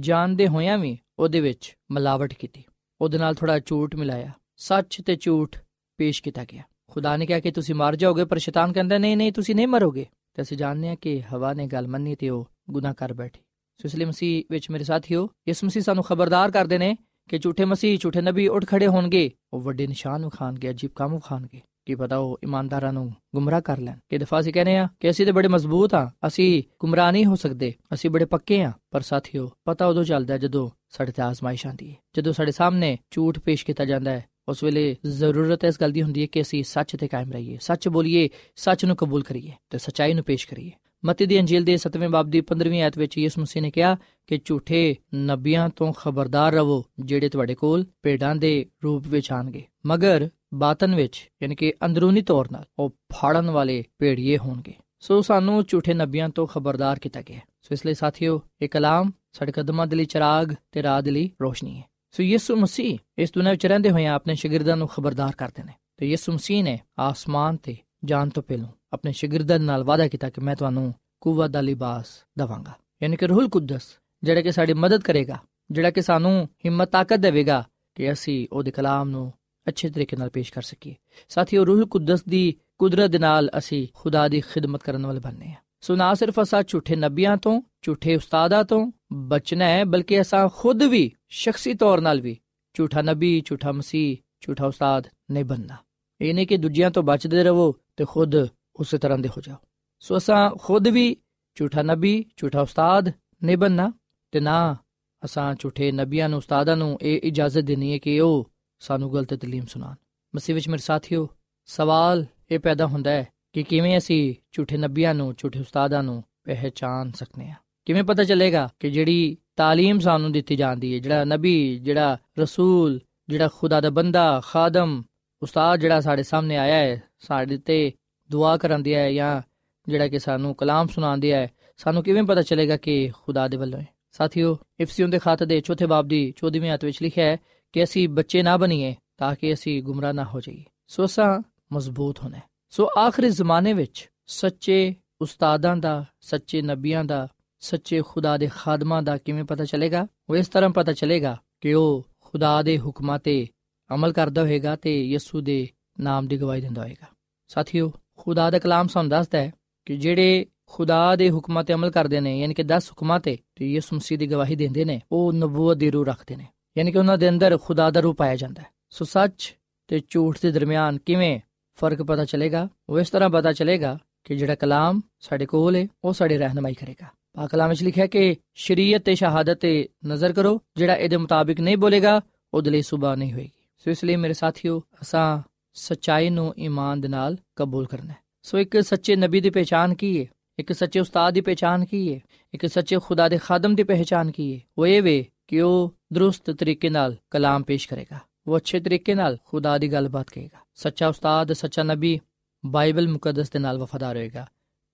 ਜਾਣਦੇ 0.00 0.48
ਹੋਇਆਂ 0.48 0.78
ਵੀ 0.78 0.98
ਉਹਦੇ 1.18 1.40
ਵਿੱਚ 1.40 1.76
ਮਿਲਾਵਟ 1.90 2.34
ਕੀਤੀ। 2.34 2.64
ਉਹਦੇ 3.00 3.18
ਨਾਲ 3.18 3.34
ਥੋੜਾ 3.34 3.58
ਝੂਠ 3.58 3.94
ਮਿਲਾਇਆ। 3.94 4.32
ਸੱਚ 4.56 5.02
ਤੇ 5.06 5.16
ਝੂਠ 5.20 5.58
ਪੇਸ਼ 5.96 6.22
ਕੀਤਾ 6.22 6.44
ਗਿਆ। 6.44 6.62
ਖੁਦਾ 6.90 7.16
ਨੇ 7.16 7.26
ਕਿਹਾ 7.26 7.40
ਕਿ 7.40 7.50
ਤੁਸੀਂ 7.50 7.74
ਮਰ 7.74 7.96
ਜਾਓਗੇ, 7.96 8.24
ਪਰ 8.24 8.38
ਸ਼ੈਤਾਨ 8.38 8.72
ਕਹਿੰਦਾ, 8.72 8.98
ਨਹੀਂ 8.98 9.16
ਨਹੀਂ, 9.16 9.32
ਤੁਸੀਂ 9.32 9.54
ਨਹੀਂ 9.54 9.66
ਮਰੋਗੇ। 9.66 10.06
ਤੇ 10.34 10.42
ਅਸੀਂ 10.42 10.56
ਜਾਣਦੇ 10.56 10.88
ਹਾਂ 10.88 10.96
ਕਿ 10.96 11.20
ਹਵਾ 11.20 11.52
ਨੇ 11.52 11.66
ਗੱਲ 11.66 11.88
ਮੰਨੀ 11.88 12.14
ਤੇ 12.14 12.28
ਉਹ 12.28 12.48
ਗੁਨਾਹ 12.70 12.94
ਕਰ 12.94 13.12
ਬੈਠੀ। 13.14 13.40
ਸੋ 13.82 13.86
ਇਸ 13.86 13.96
ਲਈ 13.96 14.04
ਮਸੀਹ 14.04 14.44
ਵਿੱਚ 14.50 14.70
ਮੇਰੇ 14.70 14.84
ਸਾਥੀਓ, 14.84 15.28
ਇਸ 15.46 15.64
ਮਸੀਹ 15.64 15.82
ਸਾਨੂੰ 15.82 16.04
ਖਬਰਦਾਰ 16.04 16.50
ਕਰਦੇ 16.50 16.78
ਨੇ 16.78 16.96
ਕਿ 17.28 17.38
ਝੂਠੇ 17.38 17.64
ਮਸੀਹ, 17.64 17.98
ਝੂਠੇ 17.98 18.20
ਨਬੀ 18.20 18.48
ਉੱਠ 18.48 18.66
ਖੜੇ 18.66 18.86
ਹੋਣਗੇ, 18.86 19.30
ਉਹ 19.52 19.60
ਵੱਡੇ 19.60 19.86
ਨਿਸ਼ਾਨ 19.86 20.24
ਵਿਖਾਣਗੇ 20.24 20.70
ਅਜੀਬ 20.70 20.90
ਕੰਮ 20.94 21.14
ਵਿਖਾਣਗੇ 21.14 21.60
ਕੀ 21.86 21.94
ਪਤਾ 21.94 22.16
ਉਹ 22.16 22.38
ਇਮਾਨਦਾਰਾਂ 22.42 22.92
ਨੂੰ 22.92 23.12
ਗੁੰਮਰਾਹ 23.34 23.60
ਕਰ 23.60 23.78
ਲੈਣ। 23.78 23.98
ਕਿ 24.08 24.18
ਦਫਾ 24.18 24.40
ਅਸੀਂ 24.40 24.52
ਕਹਿੰਦੇ 24.52 24.76
ਆ 24.76 24.88
ਕਿ 25.00 25.10
ਅਸੀਂ 25.10 25.26
ਤੇ 25.26 25.32
ਬੜੇ 25.32 25.48
ਮਜ਼ਬੂਤ 25.48 25.94
ਆ 25.94 26.10
ਅਸੀਂ 26.26 26.62
ਗੁੰਮਰਾਹ 26.80 27.12
ਨਹੀਂ 27.12 27.24
ਹੋ 27.24 27.36
ਸਕਦੇ, 27.36 27.72
ਅਸੀਂ 27.94 28.10
ਬੜੇ 28.10 28.24
ਪੱਕੇ 28.24 28.62
ਆ 28.62 28.72
ਪਰ 28.90 29.00
ਸਾਥੀਓ, 29.00 29.50
ਪਤਾ 29.64 29.86
ਉਦੋਂ 29.86 30.04
ਚੱਲਦਾ 30.04 30.38
ਜਦੋਂ 30.38 30.70
ਸਾਡੇ 30.88 31.12
ਤੇ 31.12 31.22
ਆਜ਼ਮਾਇਸ਼ 31.22 31.66
ਆਂਦੀ 31.66 31.90
ਹੈ, 31.90 31.96
ਜਦੋਂ 32.16 32.32
ਸਾਡੇ 32.32 32.52
ਸਾਹਮਣੇ 32.52 32.96
ਝੂਠ 33.10 33.38
ਪੇਸ਼ 33.38 33.64
ਕੀਤਾ 33.66 33.84
ਜਾਂਦਾ 33.84 34.10
ਹੈ। 34.10 34.24
ਉਸ 34.48 34.62
ਵੇਲੇ 34.62 34.96
ਜ਼ਰੂਰਤ 35.06 35.64
ਇਸ 35.64 35.80
ਗੱਲ 35.80 35.92
ਦੀ 35.92 36.02
ਹੁੰਦੀ 36.02 36.20
ਹੈ 36.20 36.26
ਕਿ 36.26 36.42
ਅਸੀਂ 36.42 36.64
ਸੱਚ 36.64 36.96
ਤੇ 36.96 37.08
ਕਾਇਮ 37.08 37.32
ਰਹੀਏ, 37.32 37.58
ਸੱਚ 37.60 37.88
ਬੋਲੀਏ, 37.88 38.28
ਸੱਚ 38.56 38.84
ਨੂੰ 38.84 38.96
ਕਬੂਲ 38.96 39.22
ਕਰੀਏ 39.22 39.52
ਤੇ 39.70 39.78
ਸਚਾਈ 39.78 40.14
ਨੂੰ 40.14 40.24
ਪੇਸ਼ 40.24 40.46
ਕਰੀਏ। 40.48 40.70
ਮਤੀ 41.04 41.26
ਦੀ 41.26 41.38
ਅੰਜੀਲ 41.40 41.64
ਦੇ 41.64 41.76
7ਵੇਂ 41.76 42.08
ਬਾਬ 42.08 42.30
ਦੀ 42.30 42.40
15ਵੀਂ 42.40 42.82
ਆਇਤ 42.82 42.98
ਵਿੱਚ 42.98 43.18
ਯਿਸੂ 43.18 43.40
ਮਸੀਹ 43.40 43.62
ਨੇ 43.62 43.70
ਕਿਹਾ 43.70 43.96
ਕਿ 44.26 44.38
ਝੂਠੇ 44.44 44.96
ਨਬੀਆਂ 45.14 45.68
ਤੋਂ 45.68 45.92
ਖਬਰਦਾਰ 45.92 46.52
ਰਹੋ, 46.52 46.84
ਜਿਹੜੇ 47.00 47.28
ਤੁਹਾਡੇ 47.28 47.54
ਕੋਲ 47.54 47.84
ਭੇਡਾਂ 48.02 48.34
ਦੇ 48.36 48.66
ਰੂਪ 48.84 49.06
ਵਿੱਚ 49.06 49.32
ਆਣਗੇ 49.32 49.64
ਮਗਰ 49.86 50.28
ਬਾਤਨ 50.54 50.94
ਵਿੱਚ, 50.94 51.30
ਯਾਨੀ 51.42 51.54
ਕਿ 51.54 51.74
ਅੰਦਰੂਨੀ 51.84 52.22
ਤੌਰ 52.22 52.44
'ਤੇ 52.44 52.64
ਉਹ 52.78 52.90
ਫਾੜਨ 52.90 53.50
ਵਾਲੇ 53.50 53.84
ਭੇੜੀਏ 53.98 54.38
ਹੋਣਗੇ। 54.38 54.74
ਸੋ 55.00 55.22
ਸਾਨੂੰ 55.22 55.64
ਝੂਠੇ 55.64 55.94
ਨਬੀਆਂ 55.94 56.28
ਤੋਂ 56.28 56.46
ਖਬਰਦਾਰ 56.46 56.98
ਕੀਤਾ 56.98 57.22
ਗਿਆ 57.22 57.40
ਸੋ 57.62 57.68
ਇਸ 57.72 57.86
ਲਈ 57.86 57.94
ਸਾਥੀਓ, 57.94 58.42
ਇਹ 58.62 58.68
ਕਲਾਮ 58.68 59.10
ਸਾਡੇ 59.32 59.52
ਕਦਮਾਂ 59.52 59.86
ਦੇ 59.86 59.96
ਲਈ 59.96 60.04
ਚਿਰਾਗ 60.04 60.54
ਤੇ 60.72 60.82
ਰਾਹ 60.82 61.02
ਦੇ 61.02 61.10
ਲਈ 61.10 61.30
ਰੋਸ਼ਨੀ 61.42 61.78
ਹੈ। 61.78 61.84
ਸੋ 62.10 62.22
ਯਿਸੂ 62.22 62.56
ਮਸੀਹ 62.56 62.98
ਇਸ 63.18 63.32
ਦੁਨੀਆਂ 63.32 63.52
ਵਿੱਚ 63.52 63.66
ਰਹਿੰਦੇ 63.66 63.90
ਹੋਏ 63.90 64.06
ਆਪਣੇ 64.06 64.34
ਸ਼ਾਗਿਰਦਾਂ 64.34 64.76
ਨੂੰ 64.76 64.88
ਖਬਰਦਾਰ 64.88 65.32
ਕਰਦੇ 65.32 65.62
ਨੇ। 65.62 65.72
ਤੇ 65.96 66.08
ਯਿਸੂ 66.08 66.32
ਮਸੀਹ 66.32 66.64
ਨੇ 66.64 66.78
ਆਸਮਾਨ 66.98 67.56
ਤੇ 67.56 67.76
ਜਾਣ 68.04 68.28
ਤੋਂ 68.28 68.42
ਪਹਿਲਾਂ 68.42 68.68
ਆਪਣੇ 68.92 69.12
ਸ਼ਾਗਿਰਦਾਂ 69.12 69.58
ਨਾਲ 69.58 69.84
ਵਾਅਦਾ 69.84 70.08
ਕੀਤਾ 70.08 70.30
ਕਿ 70.30 70.40
ਮੈਂ 70.40 70.56
ਤੁਹਾਨੂੰ 70.56 70.94
ਕੂਵਤ 71.20 71.50
ਦਾ 71.50 71.60
ਲਿਬਾਸ 71.60 72.06
ਦਵਾਂਗਾ। 72.38 72.72
ਯਾਨੀ 73.02 73.16
ਕਿ 73.16 73.26
ਰੂਹੁਲ 73.26 73.48
ਕੁਦਸ, 73.48 73.82
ਜਿਹੜਾ 74.22 74.40
ਕਿ 74.40 74.52
ਸਾਡੀ 74.52 74.72
ਮਦਦ 74.72 75.00
ਕਰੇਗਾ, 75.00 75.38
ਜਿਹੜਾ 75.70 75.90
ਕਿ 75.90 76.02
ਸਾਨੂੰ 76.02 76.48
ਹਿੰਮਤ, 76.64 76.88
ਤਾਕਤ 76.88 77.16
ਦੇਵੇਗਾ 77.16 77.68
ਕਿ 77.94 78.12
ਅਸੀਂ 78.12 78.48
ਉਹਦੇ 78.52 78.70
ਕਲਾਮ 78.70 79.08
ਨੂੰ 79.08 79.32
ਅੱਛੇ 79.68 79.90
ਤਰੀਕੇ 79.90 80.16
ਨਾਲ 80.16 80.30
ਪੇਸ਼ 80.30 80.52
ਕਰ 80.52 80.62
ਸਕੀਏ। 80.62 80.94
ਸਾਥੀਓ 81.28 81.66
ਰੂਹੁਲ 81.66 81.86
ਕੁਦਸ 81.86 82.24
ਦੀ 82.24 82.54
ਕੁਦਰਤ 82.78 83.10
ਦੇ 83.10 83.18
ਨਾਲ 83.18 83.50
ਅਸੀਂ 83.58 83.88
ਖੁਦਾ 83.94 84.28
ਦੀ 84.28 84.40
ਖਿਦਮਤ 84.40 84.82
ਕਰਨ 84.82 85.06
ਵਾਲੇ 85.06 85.20
ਬਣਨੇ 85.20 85.46
ਆ। 85.46 85.54
ਸੋ 85.80 85.96
ਨਾ 85.96 86.14
ਸਿਰਫ 86.14 86.40
ਅਸਾਂ 86.42 86.62
ਝੂਠੇ 86.68 86.96
ਨਬੀਆਂ 86.96 87.36
ਤੋਂ, 87.36 87.62
ਝੂਠੇ 87.82 88.16
ਉਸਤਾਦਾਂ 88.16 88.64
ਤੋਂ 88.64 88.92
ਬਚਣਾ 89.12 89.64
ਹੈ, 89.64 89.84
ਬਲਕਿ 89.84 90.20
ਅਸਾਂ 90.20 90.48
ਖੁਦ 90.56 90.82
ਵੀ 90.82 91.12
ਸ਼ਖਸੀ 91.28 91.74
ਤੌਰ 91.74 92.00
ਨਾਲ 92.00 92.20
ਵੀ 92.20 92.38
ਝੂਠਾ 92.74 93.02
ਨਬੀ, 93.02 93.42
ਝੂਠਾ 93.44 93.72
ਮਸੀਹ, 93.72 94.16
ਝੂਠਾ 94.40 94.66
ਉਸਤਾਦ 94.66 95.06
ਨਹੀਂ 95.30 95.44
ਬਣਨਾ। 95.44 95.76
ਇਹ 96.20 96.34
ਨਹੀਂ 96.34 96.46
ਕਿ 96.46 96.56
ਦੂਜਿਆਂ 96.56 96.90
ਤੋਂ 96.90 97.02
ਬਚਦੇ 97.02 97.44
ਰਹੋ 97.44 97.76
ਤੇ 97.96 98.04
ਖੁਦ 98.08 98.34
ਉਸੇ 98.76 98.98
ਤਰ੍ਹਾਂ 98.98 99.18
ਦੇ 99.18 99.28
ਹੋ 99.28 99.40
ਜਾਓ। 99.40 99.56
ਸੋ 100.00 100.16
ਅਸਾਂ 100.16 100.50
ਖੁਦ 100.50 100.88
ਵੀ 100.88 101.16
ਝੂਠਾ 101.54 101.82
ਨਬੀ, 101.82 102.24
ਝੂਠਾ 102.36 102.60
ਉਸਤਾਦ 102.60 103.12
ਨਹੀਂ 103.44 103.56
ਬਣਨਾ 103.56 103.92
ਤੇ 104.32 104.40
ਨਾ 104.40 104.76
ਅਸਾਂ 105.24 105.54
ਝੂਠੇ 105.58 105.92
ਨਬੀਆਂ 105.92 106.28
ਨੂੰ, 106.28 106.36
ਉਸਤਾਦਾਂ 106.36 106.76
ਨੂੰ 106.76 106.98
ਇਹ 107.02 107.20
ਇਜਾਜ਼ਤ 107.24 107.62
ਦੇਣੀ 107.62 107.92
ਹੈ 107.92 107.98
ਕਿ 107.98 108.20
ਉਹ 108.20 108.50
ਸਾਨੂੰ 108.79 109.13
ਗਲਤ 109.13 109.33
ਤਾਲੀਮ 109.33 109.65
ਸੁਣਾਣ 109.65 109.95
ਮਸੀਹ 110.35 110.55
ਵਿੱਚ 110.55 110.69
ਮੇਰੇ 110.69 110.81
ਸਾਥੀਓ 110.81 111.27
ਸਵਾਲ 111.65 112.25
ਇਹ 112.51 112.59
ਪੈਦਾ 112.59 112.85
ਹੁੰਦਾ 112.85 113.11
ਹੈ 113.11 113.27
ਕਿ 113.53 113.63
ਕਿਵੇਂ 113.63 113.97
ਅਸੀਂ 113.97 114.35
ਝੂਠੇ 114.51 114.77
ਨਬੀਆਂ 114.77 115.13
ਨੂੰ 115.13 115.35
ਝੂਠੇ 115.37 115.59
ਉਸਤਾਦਾਂ 115.59 116.03
ਨੂੰ 116.03 116.23
ਪਹਿਚਾਨ 116.43 117.11
ਸਕਨੇ 117.11 117.49
ਆ 117.49 117.55
ਕਿਵੇਂ 117.85 118.03
ਪਤਾ 118.03 118.23
ਚੱਲੇਗਾ 118.23 118.69
ਕਿ 118.79 118.89
ਜਿਹੜੀ 118.89 119.37
تعلیم 119.61 119.99
ਸਾਨੂੰ 119.99 120.31
ਦਿੱਤੀ 120.31 120.55
ਜਾਂਦੀ 120.55 120.93
ਹੈ 120.93 120.99
ਜਿਹੜਾ 120.99 121.23
ਨਬੀ 121.23 121.79
ਜਿਹੜਾ 121.79 122.17
ਰਸੂਲ 122.39 122.99
ਜਿਹੜਾ 123.29 123.47
ਖੁਦਾ 123.47 123.81
ਦਾ 123.81 123.89
ਬੰਦਾ 123.89 124.41
ਖਾਦਮ 124.43 125.03
ਉਸਤਾਦ 125.41 125.79
ਜਿਹੜਾ 125.79 126.01
ਸਾਡੇ 126.01 126.23
ਸਾਹਮਣੇ 126.23 126.57
ਆਇਆ 126.57 126.75
ਹੈ 126.75 127.01
ਸਾਡੇ 127.19 127.57
ਤੇ 127.57 127.93
ਦੁਆ 128.29 128.57
ਕਰਨ 128.57 128.83
ਦਿਆ 128.83 128.99
ਹੈ 128.99 129.11
ਜਾਂ 129.11 129.41
ਜਿਹੜਾ 129.87 130.07
ਕਿ 130.07 130.19
ਸਾਨੂੰ 130.19 130.55
ਕਲਾਮ 130.55 130.87
ਸੁਣਾਉਂਦਿਆ 130.87 131.37
ਹੈ 131.37 131.49
ਸਾਨੂੰ 131.77 132.03
ਕਿਵੇਂ 132.03 132.23
ਪਤਾ 132.23 132.41
ਚੱਲੇਗਾ 132.41 132.77
ਕਿ 132.77 133.11
ਖੁਦਾ 133.25 133.47
ਦੇ 133.47 133.57
ਵੱਲੋਂ 133.57 133.79
ਹੈ 133.79 133.87
ਸਾਥੀਓ 134.11 134.57
ਇਫਸੀਓਂ 134.79 135.09
ਦੇ 135.09 135.19
ਖਾਤੇ 135.19 135.45
ਦੇ 135.45 135.61
ਚੌਥੇ 135.61 135.85
ਬਾਬ 135.85 136.07
ਦੀ 136.07 136.33
14ਵੀਂ 136.45 136.69
ਆਇਤ 136.69 136.85
ਵਿੱਚ 136.85 137.03
ਲਿਖਿਆ 137.03 137.25
ਹੈ 137.25 137.37
ਕਿ 137.76 137.84
ਅਸੀਂ 137.84 138.08
ਬੱਚੇ 138.08 138.42
ਨਾ 138.42 138.56
ਬਣੀਏ 138.56 138.96
ਤਾਂ 139.16 139.34
ਕਿ 139.34 139.54
ਅਸੀਂ 139.54 139.82
ਗੁੰਮਰਾਹ 139.82 140.12
ਨਾ 140.12 140.24
ਹੋ 140.24 140.40
ਜਾਈਏ। 140.40 140.64
ਸੋ 140.86 141.04
ਅਸਾਂ 141.04 141.42
ਮਜ਼ਬੂਤ 141.72 142.18
ਹੋਣਾ 142.22 142.38
ਸੋ 142.70 142.88
ਆਖਰੀ 142.98 143.30
ਜ਼ਮਾਨੇ 143.30 143.72
ਵਿੱਚ 143.72 144.10
ਸੱਚੇ 144.26 144.94
ਉਸਤਾਦਾਂ 145.20 145.76
ਦਾ, 145.76 146.04
ਸੱਚੇ 146.20 146.62
ਨਬੀਆਂ 146.62 147.04
ਦਾ, 147.04 147.28
ਸੱਚੇ 147.60 148.02
ਖੁਦਾ 148.08 148.36
ਦੇ 148.36 148.50
ਖਾਦਮਾਂ 148.54 149.02
ਦਾ 149.02 149.16
ਕਿਵੇਂ 149.16 149.44
ਪਤਾ 149.44 149.64
ਚੱਲੇਗਾ? 149.64 150.06
ਉਹ 150.30 150.36
ਇਸ 150.36 150.48
ਤਰ੍ਹਾਂ 150.48 150.70
ਪਤਾ 150.70 150.92
ਚੱਲੇਗਾ 150.92 151.42
ਕਿ 151.60 151.74
ਉਹ 151.74 152.06
ਖੁਦਾ 152.20 152.62
ਦੇ 152.62 152.78
ਹੁਕਮਾਂ 152.78 153.18
ਤੇ 153.18 153.48
ਅਮਲ 153.94 154.12
ਕਰਦਾ 154.12 154.42
ਹੋਏਗਾ 154.42 154.76
ਤੇ 154.76 155.06
ਯਿਸੂ 155.06 155.40
ਦੇ 155.40 155.68
ਨਾਮ 156.00 156.26
ਦੀ 156.26 156.40
ਗਵਾਹੀ 156.40 156.60
ਦਿੰਦਾ 156.60 156.82
ਹੋਏਗਾ। 156.82 157.06
ਸਾਥੀਓ, 157.48 157.92
ਖੁਦਾ 158.16 158.50
ਦਾ 158.50 158.58
ਕਲਾਮ 158.58 158.88
ਸਾਨੂੰ 158.88 159.10
ਦੱਸਦਾ 159.10 159.38
ਹੈ 159.38 159.52
ਕਿ 159.84 159.96
ਜਿਹੜੇ 159.96 160.46
ਖੁਦਾ 160.66 161.16
ਦੇ 161.16 161.30
ਹੁਕਮਾਂ 161.30 161.64
ਤੇ 161.64 161.74
ਅਮਲ 161.74 161.90
ਕਰਦੇ 161.90 162.20
ਨੇ, 162.20 162.40
ਯਾਨੀ 162.40 162.54
ਕਿ 162.54 162.62
10 162.62 162.88
ਹੁਕਮਾਂ 162.88 163.20
ਤੇ 163.20 163.38
ਤੇ 163.54 163.72
ਯਿਸੂ 163.72 163.96
ਮਸੀਹ 163.96 164.18
ਦੀ 164.18 164.26
ਗਵਾਹੀ 164.26 164.56
ਦਿੰਦੇ 164.56 164.84
ਨੇ, 164.84 165.02
ਉਹ 165.12 165.32
ਨਬੂਵਤ 165.32 165.76
ਦੀ 165.76 165.90
ਰੂਹ 165.90 166.06
ਰੱਖਦੇ 166.06 166.36
ਨੇ। 166.36 166.46
ਯਾਨੀ 166.78 166.92
ਕਿ 166.92 166.98
ਉਹਨਾਂ 166.98 167.18
ਦੇ 167.18 167.28
ਅੰਦਰ 167.28 167.58
ਖੁਦਾ 167.62 167.90
ਦਾ 167.90 168.00
ਰੂਪ 168.00 168.16
ਪਾਇਆ 168.16 168.36
ਜਾਂਦਾ 168.36 168.62
ਹੈ। 168.62 168.66
ਸੋ 168.90 169.04
ਸੱਚ 169.04 169.56
ਤੇ 169.88 170.02
ਝੂਠ 170.10 170.38
ਦੇ 170.42 170.50
ਦਰਮਿਆਨ 170.50 170.98
ਕਿਵੇਂ 170.98 171.40
ਫ਼ਰਕ 171.74 172.02
ਪਤਾ 172.02 172.24
ਚੱਲੇਗਾ? 172.24 172.68
ਉਹ 172.88 173.00
ਇਸ 173.00 173.10
ਤਰ੍ਹਾਂ 173.10 173.30
ਪਤਾ 173.30 173.52
ਚੱਲੇਗਾ 173.52 173.98
ਕਿ 174.24 174.36
ਜਿਹੜਾ 174.36 174.54
ਕਲਾਮ 174.54 175.00
ਸਾਡੇ 175.20 175.46
ਕੋਲ 175.46 175.76
ਹੈ 175.76 175.88
ਉਹ 176.04 176.12
ਸਾਡੀ 176.12 176.36
ਰਹਿਨਮਾਈ 176.36 176.74
ਕਰੇਗਾ। 176.74 177.06
ਪਾਕ 177.32 177.50
ਕਲਾਮ 177.50 177.70
ਵਿੱਚ 177.70 177.82
ਲਿਖਿਆ 177.82 178.06
ਕਿ 178.06 178.36
ਸ਼ਰੀਅਤ 178.54 179.02
ਤੇ 179.02 179.14
ਸ਼ਹਾਦਤ 179.14 179.60
ਤੇ 179.60 179.88
ਨਜ਼ਰ 180.06 180.32
ਕਰੋ, 180.32 180.60
ਜਿਹੜਾ 180.76 180.94
ਇਹਦੇ 180.94 181.16
ਮੁਤਾਬਿਕ 181.16 181.60
ਨਹੀਂ 181.60 181.76
ਬੋਲੇਗਾ, 181.76 182.20
ਉਹਦੇ 182.54 182.70
ਲਈ 182.70 182.82
ਸੁਬਾ 182.82 183.14
ਨਹੀਂ 183.14 183.32
ਹੋਏਗੀ। 183.32 183.64
ਸੋ 183.78 183.90
ਇਸ 183.90 184.04
ਲਈ 184.04 184.16
ਮੇਰੇ 184.16 184.34
ਸਾਥੀਓ, 184.34 184.82
ਅਸਾਂ 185.02 185.48
ਸਚਾਈ 185.74 186.30
ਨੂੰ 186.30 186.54
ਈਮਾਨ 186.58 187.00
ਦੇ 187.00 187.08
ਨਾਲ 187.08 187.36
ਕਬੂਲ 187.56 187.86
ਕਰਨਾ 187.86 188.12
ਹੈ। 188.12 188.16
ਸੋ 188.42 188.58
ਇੱਕ 188.58 188.80
ਸੱਚੇ 188.80 189.16
ਨਬੀ 189.16 189.40
ਦੀ 189.40 189.50
ਪਛਾਣ 189.50 189.94
ਕੀ 189.94 190.20
ਹੈ 190.20 190.26
ਇੱਕ 190.58 190.72
ਸੱਚੇ 190.72 191.00
ਉਸਤਾਦ 191.00 191.34
ਦੀ 191.34 191.40
ਪਛਾਣ 191.40 191.84
ਕੀ 191.84 192.14
ਹੈ 192.14 192.20
ਇੱਕ 192.54 192.66
ਸੱਚੇ 192.66 192.98
ਖੁਦਾ 192.98 193.28
ਦੇ 193.28 193.38
ਖਾਦਮ 193.38 193.74
ਦੀ 193.74 193.82
ਪਛਾਣ 193.82 194.30
ਕੀ 194.30 194.54
ਹੈ 194.54 194.60
ਉਹ 194.78 194.86
ਇਹ 194.86 195.02
ਵੇ 195.02 195.26
ਕਿ 195.48 195.60
ਉਹ 195.60 195.95
ਦਰੁਸਤ 196.12 196.50
ਤਰੀਕੇ 196.50 196.88
ਨਾਲ 196.88 197.16
ਕਲਾਮ 197.30 197.62
ਪੇਸ਼ 197.62 197.88
ਕਰੇਗਾ। 197.88 198.18
ਉਹ 198.46 198.56
ਅੱਛੇ 198.56 198.80
ਤਰੀਕੇ 198.80 199.14
ਨਾਲ 199.14 199.38
ਖੁਦਾ 199.44 199.78
ਦੀ 199.78 199.92
ਗੱਲਬਾਤ 199.92 200.30
ਕਰੇਗਾ 200.30 200.58
ਸੱਚਾ 200.74 201.08
ਉਸਤਾਦ, 201.08 201.52
ਸੱਚਾ 201.52 201.82
ਨਬੀ, 201.82 202.20
ਬਾਈਬਲ 202.66 203.08
ਮੁਕੱਦਸ 203.08 203.50
ਦੇ 203.50 203.58
ਨਾਲ 203.58 203.78
ਵਫਾਦਾਰ 203.78 204.16
ਹੋਏਗਾ। 204.16 204.46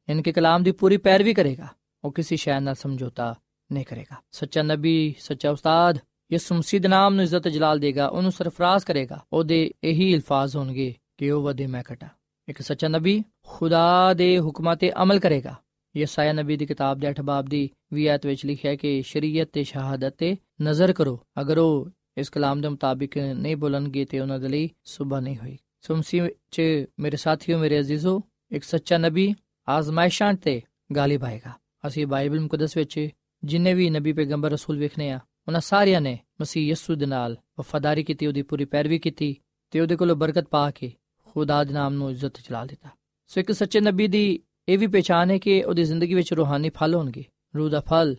ਇਨਕੇ 0.09 0.33
ਕਲਾਮ 0.33 0.63
ਦੀ 0.63 0.73
ਪੂਰੀ 0.73 0.97
ਪੈਰਵੀ 0.97 1.35
ਕਰੇਗਾ। 1.35 1.69
ਉਹ 2.05 2.13
ਕਿਸੇ 2.13 2.37
ਸ਼ੈ 2.37 2.61
ਨਾਲ 2.61 2.75
ਸਮਝੌਤਾ 2.75 3.35
ਨਹੀਂ 3.73 3.85
ਕਰੇਗਾ। 3.85 4.17
ਸੱਚਾ 4.31 4.63
ਨਬੀ, 4.63 5.15
ਸੱਚਾ 5.19 5.51
ਉਸਤਾਦ, 5.51 5.99
ਯਿਸੂ 6.33 6.55
ਮਸੀਹ 6.55 6.81
ਦੇ 6.81 6.89
ਨਾਮ 6.89 7.15
ਨੂੰ 7.15 7.25
ਇੱਜ਼ਤ 7.25 7.49
ਜਲਾਲ 7.49 7.79
ਦੇਗਾ, 7.79 8.07
ਉਹਨੂੰ 8.07 8.33
ਸਰਫਰਾਜ਼ 8.33 8.85
ਕਰੇਗਾ। 8.85 9.25
ਉਹਦੇ 9.33 9.71
ਇਹੀ 9.85 10.15
ਅਲਫਾਜ਼ 10.15 10.57
ਹੋਣਗੇ 10.57 10.95
ਕਿ 11.19 11.31
ਉਹ 11.31 11.43
ਵਧੇ 11.43 11.67
ਮੈਂ 11.67 11.83
ਘਟਾ। 11.93 12.09
ਇੱਕ 12.49 12.63
ਸੱਚਾ 12.63 12.89
ਨਬੀ 12.89 13.25
ਖੁਦਾ 13.47 14.15
ਦੇ 14.15 14.39
ਹੁਕਮਾਂ 14.39 14.77
ਤੇ 14.77 15.03
ਅਮਲ 15.03 15.19
ਕਰੇਗਾ। 15.19 15.55
ਯਸਾਇਆ 15.97 16.33
ਨਬੀ 16.33 16.57
ਦੀ 16.57 16.67
ਕਿਤਾਬ 16.67 16.99
ਦੇ 16.99 17.11
8 17.11 17.23
ਬਾਬ 17.23 17.45
ਦੀ 17.45 17.71
20 17.95 18.09
ਆਇਤ 18.09 18.27
ਵਿੱਚ 18.27 18.47
ਲਿਖਿਆ 18.47 18.71
ਹੈ 18.71 18.77
ਕਿ 18.77 19.03
ਸ਼ਰੀਅਤ 19.03 19.49
ਤੇ 19.53 19.65
ਸ਼ਹਾਦਤ 19.65 20.15
ਤੇ 20.19 20.37
ਨਜ਼ਰ 20.63 20.93
ਕਰੋ। 20.93 21.27
ਅਗਰ 21.41 21.59
ਉਹ 21.59 21.89
ਇਸ 22.19 22.31
ਕਲਾਮ 22.31 22.61
ਦੇ 22.61 22.69
ਮੁਤਾਬਿਕ 22.69 23.19
ਨਹੀਂ 23.19 23.57
ਬੋਲਣਗੇ 23.57 24.05
ਤੇ 24.05 24.21
ਉਹਨਾਂ 24.21 24.39
ਦੇ 24.39 24.49
ਲਈ 24.49 24.71
ਸੁਬਾ 24.85 25.21
ਨਹੀਂ 25.21 25.37
ਹੋਈ। 25.37 25.59
ਸੋ 25.81 25.97
ਮਸੀਹ 25.97 26.23
ਚ 26.51 26.63
ਮੇਰੇ 27.01 27.17
ਸਾਥੀਓ, 27.17 27.59
ਮੇਰੇ 27.59 27.81
ਅਜ਼ੀਜ਼ੋ, 27.81 28.21
ਇੱਕ 28.51 28.65
ਸੱਚਾ 28.65 28.99
ਨਬੀ 28.99 29.35
ਆਜ਼ਮਾਇਸ਼ਾਂ 29.69 30.35
ਤੇ 30.35 30.63
ਗਾਲਿਬ 30.97 31.25
ਆਏਗਾ। 31.25 31.53
ਅਸੀਂ 31.87 32.07
ਬਾਈਬਲ 32.07 32.41
ਮੁਕੱਦਸ 32.41 32.77
ਵਿੱਚ 32.77 33.09
ਜਿੰਨੇ 33.45 33.75
ਵੀ 33.75 33.91
ਨਬੀ 33.91 34.13
ਪੈਗੰਬਰ 34.13 34.51
ਰਸੂਲ 34.51 34.79
ਵੇਖਨੇ 34.79 35.11
ਆ, 35.11 35.21
ਉਹਨਾਂ 35.47 35.61
ਸਾਰਿਆਂ 35.61 36.01
ਨੇ 36.01 36.19
ਮਸੀਹ 36.41 36.71
ਯਸੂ 36.71 36.95
ਦੇ 36.95 37.07
ਨਾਲ 37.07 37.37
ਵਫਾਦਾਰੀ 37.59 38.05
ਕੀਤੀ, 38.05 38.27
ਉਹਦੀ 38.27 38.43
ਪੂਰੀ 38.43 38.65
ਪੈਰਵੀ 38.65 38.99
ਕੀਤੀ 38.99 39.37
ਤੇ 39.71 39.81
ਉਹਦੇ 39.81 39.97
ਕੋਲੋਂ 39.97 40.17
ਬਰਕਤ 40.17 40.49
ਪਾ 40.49 40.71
ਕੇ 40.71 40.93
ਖੁਦਾ 41.29 41.65
ਦੇ 41.65 41.75
ਨਾਮ 41.75 41.95
ਨੂੰ 41.95 42.11
ਇੱਜ਼ਤ 42.11 42.37
ਚਲਾ 42.37 42.67
ਦਿੱਤਾ। 42.67 42.89
ਸੋ 43.27 43.41
ਇੱਕ 43.41 43.53
ਸੱਚੇ 43.53 43.81
ਨਬੀ 43.81 44.07
ਦੀ 44.07 44.41
ਇਹ 44.69 44.79
ਵੀ 44.79 44.87
ਪਛਾਣ 44.87 45.31
ਹੈ 45.31 45.39
ਕਿ 45.39 45.65
ਉਹਦੀ 45.65 45.85
ਜ਼ਿੰਦਗੀ 45.85 46.15
ਵਿੱਚ 46.15 46.33
ਰੂਹਾਨੀ 46.33 46.71
ਫਲ 46.71 46.95
ਹੋਣਗੇ। 46.95 47.25
ਰੂਹ 47.57 47.71
ਦਾ 47.71 47.81
ਫਲ 47.81 48.17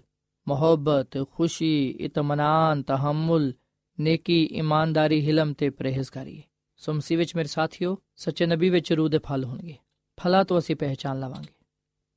ਮੁਹੱਬਤ 0.48 1.26
ਖੁਸ਼ੀ 1.32 1.98
ਇਤਮਾਨਾਨ 2.00 2.84
ਤਹਮਲ 2.84 3.54
ਨੇਕੀ 4.00 4.44
ਇਮਾਨਦਾਰੀ 4.44 5.26
ਹਿਲਮ 5.26 5.54
ਤੇ 5.54 5.70
ਪਰਹੇਜ਼ਗਾਰੀ 5.70 6.44
ਸੋ 6.78 6.94
ਮਸੀਹ 6.94 7.18
ਵਿੱਚ 7.18 7.36
ਮੇਰੇ 7.36 7.48
ਸਾਥੀਓ 7.48 7.98
ਸੱਚੇ 8.16 8.46
ਨਬੀ 8.46 8.70
ਵਿੱਚ 8.70 8.94
ਰੂਹ 8.94 9.10
ਦੇ 9.10 9.18
ਫਲ 9.18 9.44
ਹੋਣਗੇ। 9.44 9.76
ਫਲਾਂ 10.20 10.46
ਤੋਂ 10.46 10.60
ਅਸੀਂ 10.60 10.76
ਪਹਿਚਾਨ 10.76 11.20
ਲਵਾਂਗੇ। 11.20 11.66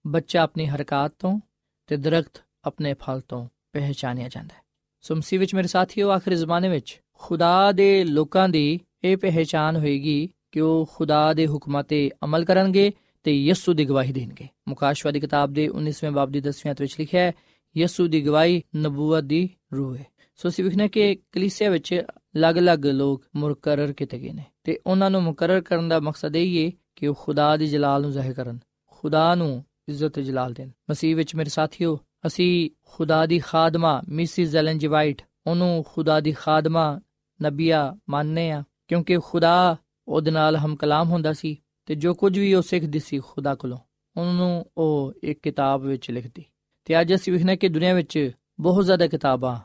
ਬੱਚਾ 0.06 0.42
ਆਪਣੀ 0.42 0.66
ਹਰਕਤ 0.66 1.14
ਤੋਂ 1.18 1.40
ਤੇ 1.86 1.96
ਦਰਖਤ 1.96 2.44
ਆਪਣੇ 2.64 2.94
ਫਲ 2.94 3.20
ਤੋਂ 3.20 3.48
ਪਹਿਚਾਨਿਆ 3.72 4.28
ਜਾਂਦਾ 4.28 4.54
ਹੈ। 4.54 4.60
ਸੋ 5.00 5.14
ਮਸੀਹ 5.14 5.40
ਵਿੱਚ 5.40 5.54
ਮੇਰੇ 5.54 5.68
ਸਾਥੀਓ, 5.68 6.10
ਆਖਰੀ 6.10 6.34
ਜ਼ਮਾਨੇ 6.34 6.68
ਵਿੱਚ 6.68 7.00
ਖੁਦਾ 7.12 7.72
ਦੇ 7.72 8.04
ਲੋਕਾਂ 8.04 8.48
ਦੀ 8.48 8.80
ਇਹ 9.04 9.16
ਪਹਿਚਾਨ 9.16 9.76
ਹੋਏਗੀ 9.76 10.30
ਕਿ 10.52 10.60
ਉਹ 10.60 10.90
ਖੁਦਾ 10.94 11.32
ਦੇ 11.32 11.46
ਹੁਕਮਾਂ 11.46 11.84
ਤੇ 11.84 12.10
ਅਮਲ 12.24 12.44
ਕਰਨਗੇ 12.44 12.92
ਤੇ 13.26 13.36
ਯਿਸੂ 13.36 13.72
ਦੀ 13.72 13.84
ਗਵਾਹੀ 13.84 14.12
ਦੇਣਗੇ। 14.12 14.48
ਮੁਕਾਸ਼ਵਾ 14.68 15.12
ਦੀ 15.12 15.20
ਕਿਤਾਬ 15.20 15.52
ਦੇ 15.52 15.68
19ਵੇਂ 15.68 16.10
ਬਾਬ 16.10 16.30
ਦੀ 16.30 16.38
10ਵੀਂ 16.38 16.68
ਆਇਤ 16.68 16.80
ਵਿੱਚ 16.80 16.96
ਲਿਖਿਆ 17.00 17.20
ਹੈ, 17.20 17.32
ਯਿਸੂ 17.76 18.06
ਦੀ 18.06 18.26
ਗਵਾਹੀ 18.26 18.62
ਨਬੂਵਤ 18.76 19.24
ਦੀ 19.24 19.50
ਰੂਹ 19.76 19.96
ਹੈ। 19.96 20.06
ਸੋ 20.36 20.48
ਅਸੀਂ 20.48 20.64
ਵਿਖਨੇ 20.64 20.88
ਕਿ 20.88 21.16
ਕਲੀਸਿਆ 21.32 21.70
ਵਿੱਚ 21.70 22.02
ਅਲੱਗ-ਅਲੱਗ 22.10 22.86
ਲੋਕ 22.86 23.24
ਮੁਕਰਰ 23.36 23.92
ਕੀਤੇ 23.92 24.18
ਗਏ 24.18 24.32
ਨੇ 24.32 24.44
ਤੇ 24.64 24.78
ਉਹਨਾਂ 24.86 25.10
ਨੂੰ 25.10 25.22
ਮੁਕਰਰ 25.22 25.60
ਕਰਨ 25.60 25.88
ਦਾ 25.88 26.00
ਮਕਸਦ 26.00 26.36
ਇਹ 26.36 26.66
ਹੈ 26.66 26.72
ਕਿ 26.96 27.06
ਉਹ 27.06 27.14
ਖੁਦਾ 27.14 27.56
ਦੀ 27.56 27.66
ਜਲਾਲ 27.66 28.02
ਨੂੰ 28.02 28.12
ਜ਼ਾਹਿਰ 28.12 28.32
ਕਰਨ, 28.32 28.58
ਖੁਦਾ 28.86 29.34
ਨੂੰ 29.34 29.64
ਇੱਜ਼ਤ 29.88 30.20
ਜਲਾਲ 30.20 30.52
ਦੇਣ। 30.52 30.70
ਮਸੀਹ 30.90 31.16
ਵਿੱਚ 31.16 31.34
ਮੇਰੇ 31.34 31.50
ਸਾਥੀਓ, 31.50 31.98
ਅਸੀਂ 32.26 32.70
ਖੁਦਾ 32.84 33.26
ਦੀ 33.26 33.38
ਖਾਦਮਾ 33.38 34.02
ਮਿਸਿਸ 34.08 34.50
ਜ਼ੈਲਨ 34.50 34.78
ਜੀ 34.78 34.86
ਵਾਈਟ 34.86 35.22
ਉਹਨੂੰ 35.46 35.84
ਖੁਦਾ 35.88 36.20
ਦੀ 36.20 36.32
ਖਾਦਮਾ 36.32 37.00
ਨਬੀਆ 37.42 37.96
ਮੰਨਨੇ 38.10 38.50
ਆ 38.50 38.64
ਕਿਉਂਕਿ 38.88 39.18
ਖੁਦਾ 39.24 39.76
ਉਹਦੇ 40.08 40.30
ਨਾਲ 40.30 40.56
ਹਮ 40.56 40.76
ਕਲਾਮ 40.76 41.08
ਹੁੰਦਾ 41.08 41.32
ਸੀ। 41.32 41.56
ਤੇ 41.86 41.94
ਜੋ 41.94 42.14
ਕੁਝ 42.14 42.38
ਵੀ 42.38 42.54
ਉਹ 42.54 42.62
ਸਿੱਖਦੀ 42.62 42.98
ਸੀ 42.98 43.18
ਖੁਦਾ 43.18 43.54
ਕੋਲੋਂ, 43.54 43.78
ਉਹਨੂੰ 44.16 44.66
ਉਹ 44.76 45.12
ਇੱਕ 45.22 45.40
ਕਿਤਾਬ 45.42 45.82
ਵਿੱਚ 45.82 46.10
ਲਿਖਦੀ 46.10 46.44
ਤੇ 46.84 47.00
ਅੱਜ 47.00 47.14
ਅਸੀਂ 47.14 47.32
ਵਿਖਣਾ 47.32 47.54
ਕਿ 47.54 47.68
ਦੁਨੀਆ 47.68 47.94
ਵਿੱਚ 47.94 48.30
ਬਹੁਤ 48.60 48.84
ਜ਼ਿਆਦਾ 48.84 49.06
ਕਿਤਾਬਾਂ 49.06 49.60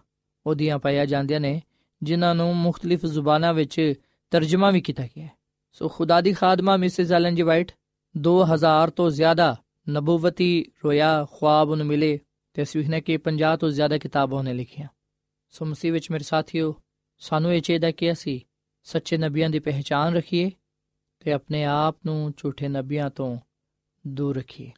ਉਹਦੀਆਂ 0.45 0.79
ਪਾਇਆ 0.79 1.05
ਜਾਂਦੀਆਂ 1.05 1.39
ਨੇ, 1.39 1.61
ਜਿਨ੍ਹਾਂ 2.03 2.35
ਨੂੰ 2.35 2.55
ਮੁxtਲਿਫ 2.57 3.05
ਜ਼ੁਬਾਨਾਂ 3.05 3.53
ਵਿੱਚ 3.53 3.93
ਤਰਜਮਾ 4.31 4.71
ਵੀ 4.71 4.81
ਕੀਤਾ 4.81 5.03
ਗਿਆ 5.05 5.25
ਹੈ। 5.25 5.31
ਸੋ 5.71 5.87
ਖੁਦਾ 5.87 6.21
ਦੀ 6.21 6.33
ਖਾਦਮਾ 6.33 6.77
ਮਿਸਿਸ 6.77 7.11
ਐਲਨ 7.11 7.35
ਜੀ 7.35 7.41
ਵਾਈਟ 7.41 7.71
2000 8.17 8.89
ਤੋਂ 8.89 9.09
ਜ਼ਿਆਦਾ 9.09 9.57
ਨਬੂਵਤੀ 9.89 10.65
ਰੋਇਆ 10.83 11.25
ਖੁਆਬ 11.31 11.69
ਉਹਨੂੰ 11.69 11.85
ਮਿਲੇ 11.85 12.19
ਤੇ 12.53 12.63
ਅਸੀਂ 12.63 12.81
ਵਿਖਣਾ 12.81 12.99
ਕਿ 12.99 13.17
50 13.17 13.57
ਤੋਂ 13.57 13.69
ਜ਼ਿਆਦਾ 13.69 13.97
ਕਿਤਾਬਾਂ 13.97 14.39
ਉਹਨੇ 14.39 14.53
ਲਿਖੀਆਂ। 14.53 14.87
ਸੋ 15.49 15.65
ਮਸੀਹ 15.65 15.93
ਵਿੱਚ 15.93 16.11
ਮੇਰੇ 16.11 16.23
ਸਾਥੀਓ, 16.23 16.75
ਸਾਨੂੰ 17.17 17.53
ਇਹ 17.53 17.61
ਚਾਹੀਦਾ 17.61 17.91
ਕਿ 17.91 18.11
ਅਸੀਂ 18.11 18.41
ਸੱਚੇ 18.83 19.17
ਨਬੀਆਂ 19.17 19.49
ਦੀ 19.49 19.59
ਪਹਿਚਾਨ 19.59 20.15
ਰੱਖੀਏ 20.15 20.51
ਤੇ 21.21 21.31
ਆਪਣੇ 21.31 21.63
ਆਪ 21.63 21.97
ਨੂੰ 22.05 22.33
ਝੂਠੇ 22.37 22.67
ਨਬੀਆਂ 22.67 23.09
ਤੋਂ 23.09 23.35
ਦੂਰ 24.05 24.37
ਰੱਖੀਏ, 24.37 24.71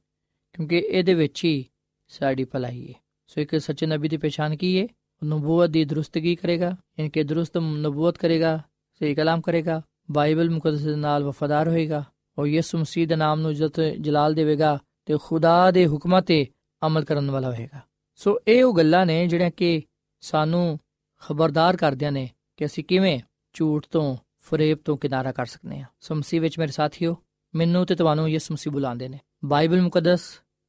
ਕਿਉਂਕਿ 0.55 0.77
ਇਹਦੇ 0.77 1.13
ਵਿੱਚ 1.13 1.43
ਹੀ 1.45 1.65
ਸਾਡੀ 2.11 2.43
ਭਲਾਈ 2.43 2.87
ਹੈ 2.87 2.93
ਸੋ 3.29 3.41
ਇੱਕ 3.41 3.55
ਸੱਚੇ 3.57 3.85
ਨਬੀ 3.85 4.09
ਦੀ 4.09 4.17
ਪਛਾਣ 4.17 4.55
ਕੀ 4.55 4.79
ਹੈ 4.79 4.87
ਨਬੂਵਤ 5.21 5.69
ਦੀ 5.69 5.83
ਦਰੁਸਤਗੀ 5.85 6.35
ਕਰੇਗਾ? 6.35 6.75
ਇਨਕੇ 6.99 7.23
ਦਰੁਸਤ 7.23 7.57
ਨਬੂਵਤ 7.57 8.17
ਕਰੇਗਾ, 8.17 8.57
ਸਹੀ 9.01 9.13
ਕਲਾਮ 9.15 9.41
ਕਰੇਗਾ, 9.41 9.81
ਬਾਈਬਲ 10.11 10.49
ਮੁਕੱਦਸ 10.49 10.81
ਦੇ 10.81 10.95
ਨਾਲ 10.95 11.23
ਵਫਾਦਾਰ 11.23 11.67
ਹੋਏਗਾ 11.67 12.03
ਔਰ 12.37 12.45
ਯਿਸੂ 12.45 12.77
ਮਸੀਹ 12.77 13.07
ਦੇ 13.07 13.15
ਨਾਮ 13.15 13.39
ਨੂੰ 13.39 13.51
ਇੱਜ਼ਤ 13.51 13.79
ਜਲਾਲ 13.99 14.33
ਦੇਵੇਗਾ 14.33 14.77
ਤੇ 15.05 15.17
ਖੁਦਾ 15.23 15.71
ਦੇ 15.71 15.85
ਹੁਕਮਾਂ 15.87 16.21
ਤੇ 16.21 16.45
ਅਮਲ 16.81 17.03
ਕਰਨ 17.03 17.31
ਵਾਲਾ 17.31 17.51
ਹੋਏਗਾ। 17.51 17.79
ਸੋ 18.19 18.39
ਇਹ 18.47 18.63
ਉਹ 18.63 18.75
ਗੱਲਾਂ 18.77 19.05
ਨੇ 19.05 19.25
ਜਿਹੜੀਆਂ 19.27 19.51
ਕਿ 19.51 19.81
ਸਾਨੂੰ 20.23 20.79
ਖਬਰਦਾਰ 21.23 21.77
ਕਰਦਿਆਂ 21.77 22.11
ਨੇ 22.11 22.29
ਕਿ 22.57 22.65
ਅਸੀਂ 22.65 22.83
ਕਿਵੇਂ 22.83 23.19
ਝੂਠ 23.55 23.85
ਤੋਂ 23.91 24.15
ਫਰੇਬ 24.43 24.77
ਤੋਂ 24.85 24.97
ਕਿਨਾਰਾ 24.97 25.31
ਕਰ 25.31 25.45
ਸਕਨੇ 25.45 25.79
ਆ। 25.79 25.85
ਸੋ 25.99 26.15
ਮਸੀਹ 26.15 26.41
ਵਿੱਚ 26.41 26.59
ਮੇਰੇ 26.59 26.71
ਸਾਥੀਓ, 26.71 27.17
ਮੈਨੂੰ 27.55 27.85
ਤੇ 27.85 27.95
ਤੁਹਾਨੂੰ 27.95 28.29
ਯਿਸੂ 28.29 28.53
ਮਸੀਹ 28.53 28.73
ਬੁਲਾਉਂਦੇ 28.73 29.07
ਨੇ। 29.07 29.19
ਬਾਈਬਲ 29.45 29.81
ਮੁਕੱਦਸ 29.81 30.21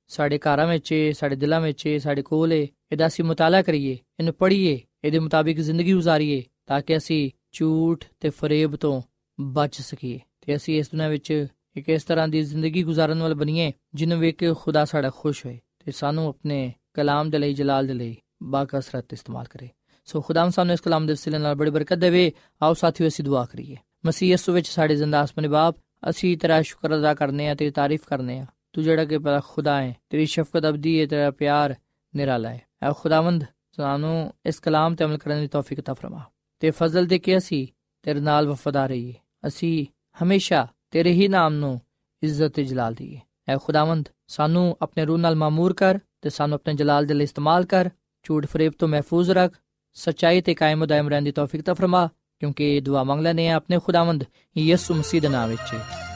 ਸਾਡੇ 0.08 0.38
ਘਰਾਂ 0.38 0.66
ਵਿੱਚ 0.66 1.12
ਸਾਡੇ 1.14 1.37
ਦਿਲਾਂ 1.37 1.60
ਵਿੱਚ 1.60 1.98
ਸਾਡੇ 2.02 2.22
ਕੋਲ 2.22 2.52
ਹੈ 2.52 2.66
ਇਹਦਾ 2.92 3.06
ਅਸੀਂ 3.06 3.24
ਮਤਾਲਾ 3.24 3.62
ਕਰੀਏ, 3.62 3.92
ਇਹਨੂੰ 3.92 4.34
ਪੜ੍ਹੀਏ, 4.34 4.80
ਇਹਦੇ 5.04 5.18
ਮੁਤਾਬਿਕ 5.18 5.60
ਜ਼ਿੰਦਗੀ 5.60 5.94
گزارੀਏ 5.94 6.42
ਤਾਂ 6.66 6.80
ਕਿ 6.80 6.96
ਅਸੀਂ 6.96 7.30
ਝੂਠ 7.52 8.04
ਤੇ 8.20 8.30
ਫਰੇਬ 8.30 8.76
ਤੋਂ 8.76 9.02
ਬਚ 9.40 9.80
ਸਕੀਏ। 9.80 10.20
ਤੇ 10.40 10.56
ਅਸੀਂ 10.56 10.78
ਇਸ 10.78 10.90
ਦੁਨੀਆਂ 10.90 11.10
ਵਿੱਚ 11.10 11.46
ਇੱਕ 11.76 11.88
ਇਸ 11.88 12.04
ਤਰ੍ਹਾਂ 12.04 12.28
ਦੀ 12.28 12.42
ਜ਼ਿੰਦਗੀ 12.42 12.84
گزارਣ 12.84 13.18
ਵਾਲ 13.18 13.34
ਬਣੀਏ, 13.34 13.72
ਜਿਹਨੂੰ 13.94 14.18
ਵੇਖ 14.18 14.37
ਕੇ 14.37 14.54
ਖੁਦਾ 14.54 14.84
ਸਾਡਾ 14.84 15.10
ਖੁਸ਼ 15.16 15.46
ਹੋਏ 15.46 15.60
ਤੇ 15.84 15.92
ਸਾਨੂੰ 15.92 16.28
ਆਪਣੇ 16.28 16.72
ਕਲਾਮ 16.94 17.30
ਦੇ 17.30 17.38
ਲਈ, 17.38 17.54
ਜਲਾਲ 17.54 17.87
ਦੇ 17.87 17.92
ਲਈ 17.92 18.16
ਬਾਕਸਰਤ 18.42 19.12
ਇਸਤੇਮਾਲ 19.12 19.44
ਕਰੇ। 19.44 19.68
ਸੋ 20.04 20.20
ਖੁਦਾਮ 20.20 20.50
ਸਾਨੂੰ 20.50 20.74
ਇਸ 20.74 20.80
ਕਲਾਮ 20.80 21.06
ਦੇ 21.06 21.12
ਵਸੀਲੇ 21.12 21.38
ਨਾਲ 21.38 21.54
ਬੜੀ 21.54 21.70
ਬਰਕਤ 21.70 21.96
ਦੇਵੇ। 21.96 22.32
ਆਓ 22.62 22.74
ਸਾਥੀਓ, 22.74 23.08
ਅਸੀਂ 23.08 23.24
ਦੁਆ 23.24 23.44
ਕਰੀਏ। 23.44 23.76
ਮਸੀਹ 24.06 24.30
ਯਿਸੂ 24.30 24.52
ਵਿੱਚ 24.52 24.68
ਸਾਡੇ 24.68 24.96
ਜ਼ਿੰਦਾ 24.96 25.20
ਆਸਮਾਨੀ 25.20 25.48
ਬਾਪ, 25.48 25.76
ਅਸੀਂ 26.10 26.38
ਤੇਰਾ 26.38 26.62
ਸ਼ੁਕਰ 26.62 26.96
ਅਦਾ 26.96 27.14
ਕਰਨੇ 27.14 27.48
ਆ 27.48 27.54
ਤੇਰੀ 27.54 27.70
ਤਾਰੀਫ 27.70 28.06
ਕਰਨੇ 28.06 28.38
ਆ। 28.38 28.46
ਤੂੰ 28.72 28.84
ਜਿਹੜਾ 28.84 29.04
ਕਿ 29.04 29.18
ਬੜਾ 29.18 29.40
ਖੁਦਾ 29.48 29.82
ਹੈ, 29.82 29.96
ਤੇਰੀ 30.10 30.26
ਸ਼ਫਕਤ 30.26 30.66
ਅਬਦੀ 30.68 31.00
ਹੈ, 31.00 31.06
ਤੇਰਾ 31.06 31.30
ਪਿਆਰ 31.30 31.74
ਨਿਰਾਲਾ 32.16 32.48
ਹੈ। 32.48 32.62
ਐ 32.82 32.92
ਖੁਦਾਵੰਦ, 32.92 33.44
ਸਾਨੂੰ 33.72 34.32
ਇਸ 34.46 34.58
ਕਲਾਮ 34.58 34.94
ਤੇ 34.94 35.04
ਅਮਲ 35.04 35.18
ਕਰਨ 35.18 35.40
ਦੀ 35.40 35.46
ਤੌਫੀਕ 35.46 35.80
ਤਾ 35.80 35.94
ਫਰਮਾ। 35.94 36.22
ਤੇ 36.60 36.70
ਫਜ਼ਲ 36.70 37.06
ਦੇ 37.06 37.18
ਕੇ 37.18 37.36
ਅਸੀਂ 37.36 37.66
ਤੇਰੇ 38.02 38.20
ਨਾਲ 38.20 38.48
ਵਫਾਦਾਰ 38.48 38.88
ਰਹੀਏ। 38.88 39.14
ਅਸੀਂ 39.46 39.86
ਹਮੇਸ਼ਾ 40.22 40.66
ਤੇਰੇ 40.90 41.12
ਹੀ 41.12 41.28
ਨਾਮ 41.28 41.54
ਨੂੰ 41.54 41.80
ਇੱਜ਼ਤ 42.22 42.48
ਤੇ 42.48 42.64
ਜਲਾਲ 42.64 42.94
ਦਈਏ 42.94 43.20
ਐ 43.48 43.56
ਖੁਦਾਵੰਦ, 43.56 44.08
ਸਾਨੂੰ 44.26 44.76
ਆਪਣੇ 44.82 45.04
ਰੂਹ 45.04 45.18
ਨਾਲ 45.18 45.34
ਮਾਮੂਰ 45.34 45.72
ਕਰ 45.72 45.98
ਤੇ 46.20 46.30
ਸਾਨੂੰ 46.30 46.54
ਆਪਣੇ 46.54 46.74
ਜਲਾਲ 46.74 47.06
ਦੇ 47.06 47.14
ਲਈ 47.14 47.24
ਇਸਤੇਮਾਲ 47.24 47.64
ਕਰ। 47.64 47.90
ਝੂਠ 48.22 48.46
ਫਰੇਬ 48.46 48.72
ਤੋਂ 48.78 48.88
ਮਹਿਫੂਜ਼ 48.88 49.30
ਰੱਖ। 49.30 49.60
ਸਚਾਈ 49.94 50.40
ਤੇ 50.40 50.54
ਕਾਇਮ 50.54 50.87
ਦائم 50.87 51.09
ਰਹਿਣ 51.09 51.22
ਦੀ 51.22 51.33
ਤੌਫੀਕ 51.33 51.62
ਤਾ 51.62 51.74
ਫਰਮਾ, 51.74 52.09
ਕਿਉਂਕਿ 52.40 52.80
ਦੁਆ 52.80 53.04
ਮੰਗ 53.04 53.20
ਲੈਨੇ 53.20 53.48
ਆ 53.48 53.54
ਆਪਣੇ 53.54 53.78
ਖੁਦਾਵੰਦ 53.78 54.24
ਯਿਸੂ 54.59 54.94
ਮਸੀਹ 54.94 55.20
ਦੇ 55.20 55.28
ਨਾਮ 55.28 55.48
ਵਿੱਚ। 55.48 55.74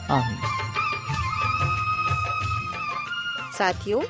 ਆਮੀਨ। 0.09 0.37
ਸਾਥਿਓ 3.57 4.03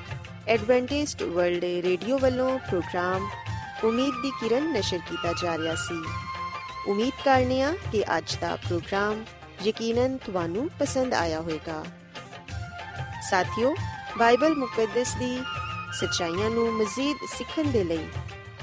ਐਡਵੈਂਟਿਸਟ 0.47 1.23
ਵਰਲਡ 1.23 1.63
ਰੇਡੀਓ 1.63 2.17
ਵੱਲੋਂ 2.17 2.59
ਪ੍ਰੋਗਰਾਮ 2.59 3.29
ਉਮੀਦ 3.83 4.13
ਦੀ 4.21 4.31
ਕਿਰਨ 4.31 4.73
ਨਸ਼ਰ 4.73 4.97
ਕੀਤਾ 4.97 5.33
ਜਾ 5.43 5.57
ਰਿਹਾ 5.57 5.75
ਸੀ। 5.75 6.03
ਉਮੀਦ 6.87 7.13
ਕਰਨੇ 7.25 7.61
ਆ 7.61 7.75
ਕਿ 7.91 8.03
ਅੱਜ 8.17 8.37
ਦਾ 8.41 8.55
ਪ੍ਰੋਗਰਾਮ 8.55 9.25
ਯਕੀਨਨ 9.65 10.17
ਤੁਹਾਨੂੰ 10.17 10.69
ਪਸੰਦ 10.79 11.13
ਆਇਆ 11.13 11.41
ਹੋਵੇਗਾ। 11.41 11.85
ਸਾਥਿਓ 13.29 13.75
ਬਾਈਬਲ 14.17 14.55
ਮੁਕੱਦਸ 14.55 15.15
ਦੀ 15.15 15.41
ਸਚਾਈਆਂ 15.93 16.49
ਨੂੰ 16.49 16.73
ਮਜ਼ੀਦ 16.73 17.17
ਸਿੱਖਣ 17.37 17.63
ਦੇ 17.63 17.83
ਲਈ 17.83 18.05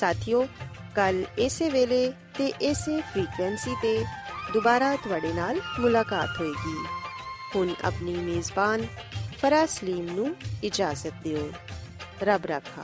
ਸਾਥਿਓ, 0.00 0.46
ਕੱਲ 0.96 1.24
ਇਸੇ 1.38 1.70
ਵੇਲੇ 1.70 2.12
ਤੇ 2.38 2.52
ਇਸੇ 2.60 3.00
ਫ੍ਰੀਕਵੈਂਸੀ 3.00 3.74
ਤੇ 3.82 4.04
ਦੁਬਾਰਾ 4.52 4.96
ਤੁਹਾਡੇ 4.96 5.32
ਨਾਲ 5.32 5.60
ਮੁਲਾਕਾਤ 5.80 6.28
ਹੋਏਗੀ। 6.40 6.76
ਹੁਣ 7.56 7.74
ਆਪਣੀ 7.84 8.12
ਮੇਜ਼ਬਾਨ 8.12 8.86
ਫਰਾਜ਼ 9.38 9.70
ਸਲੀਮ 9.70 10.04
ਨੂੰ 10.14 10.36
ਇਜਾਜ਼ਤ 10.64 11.12
ਦਿਓ। 11.24 11.52
ਰੱਬ 12.22 12.46
ਰਾਖਾ। 12.46 12.82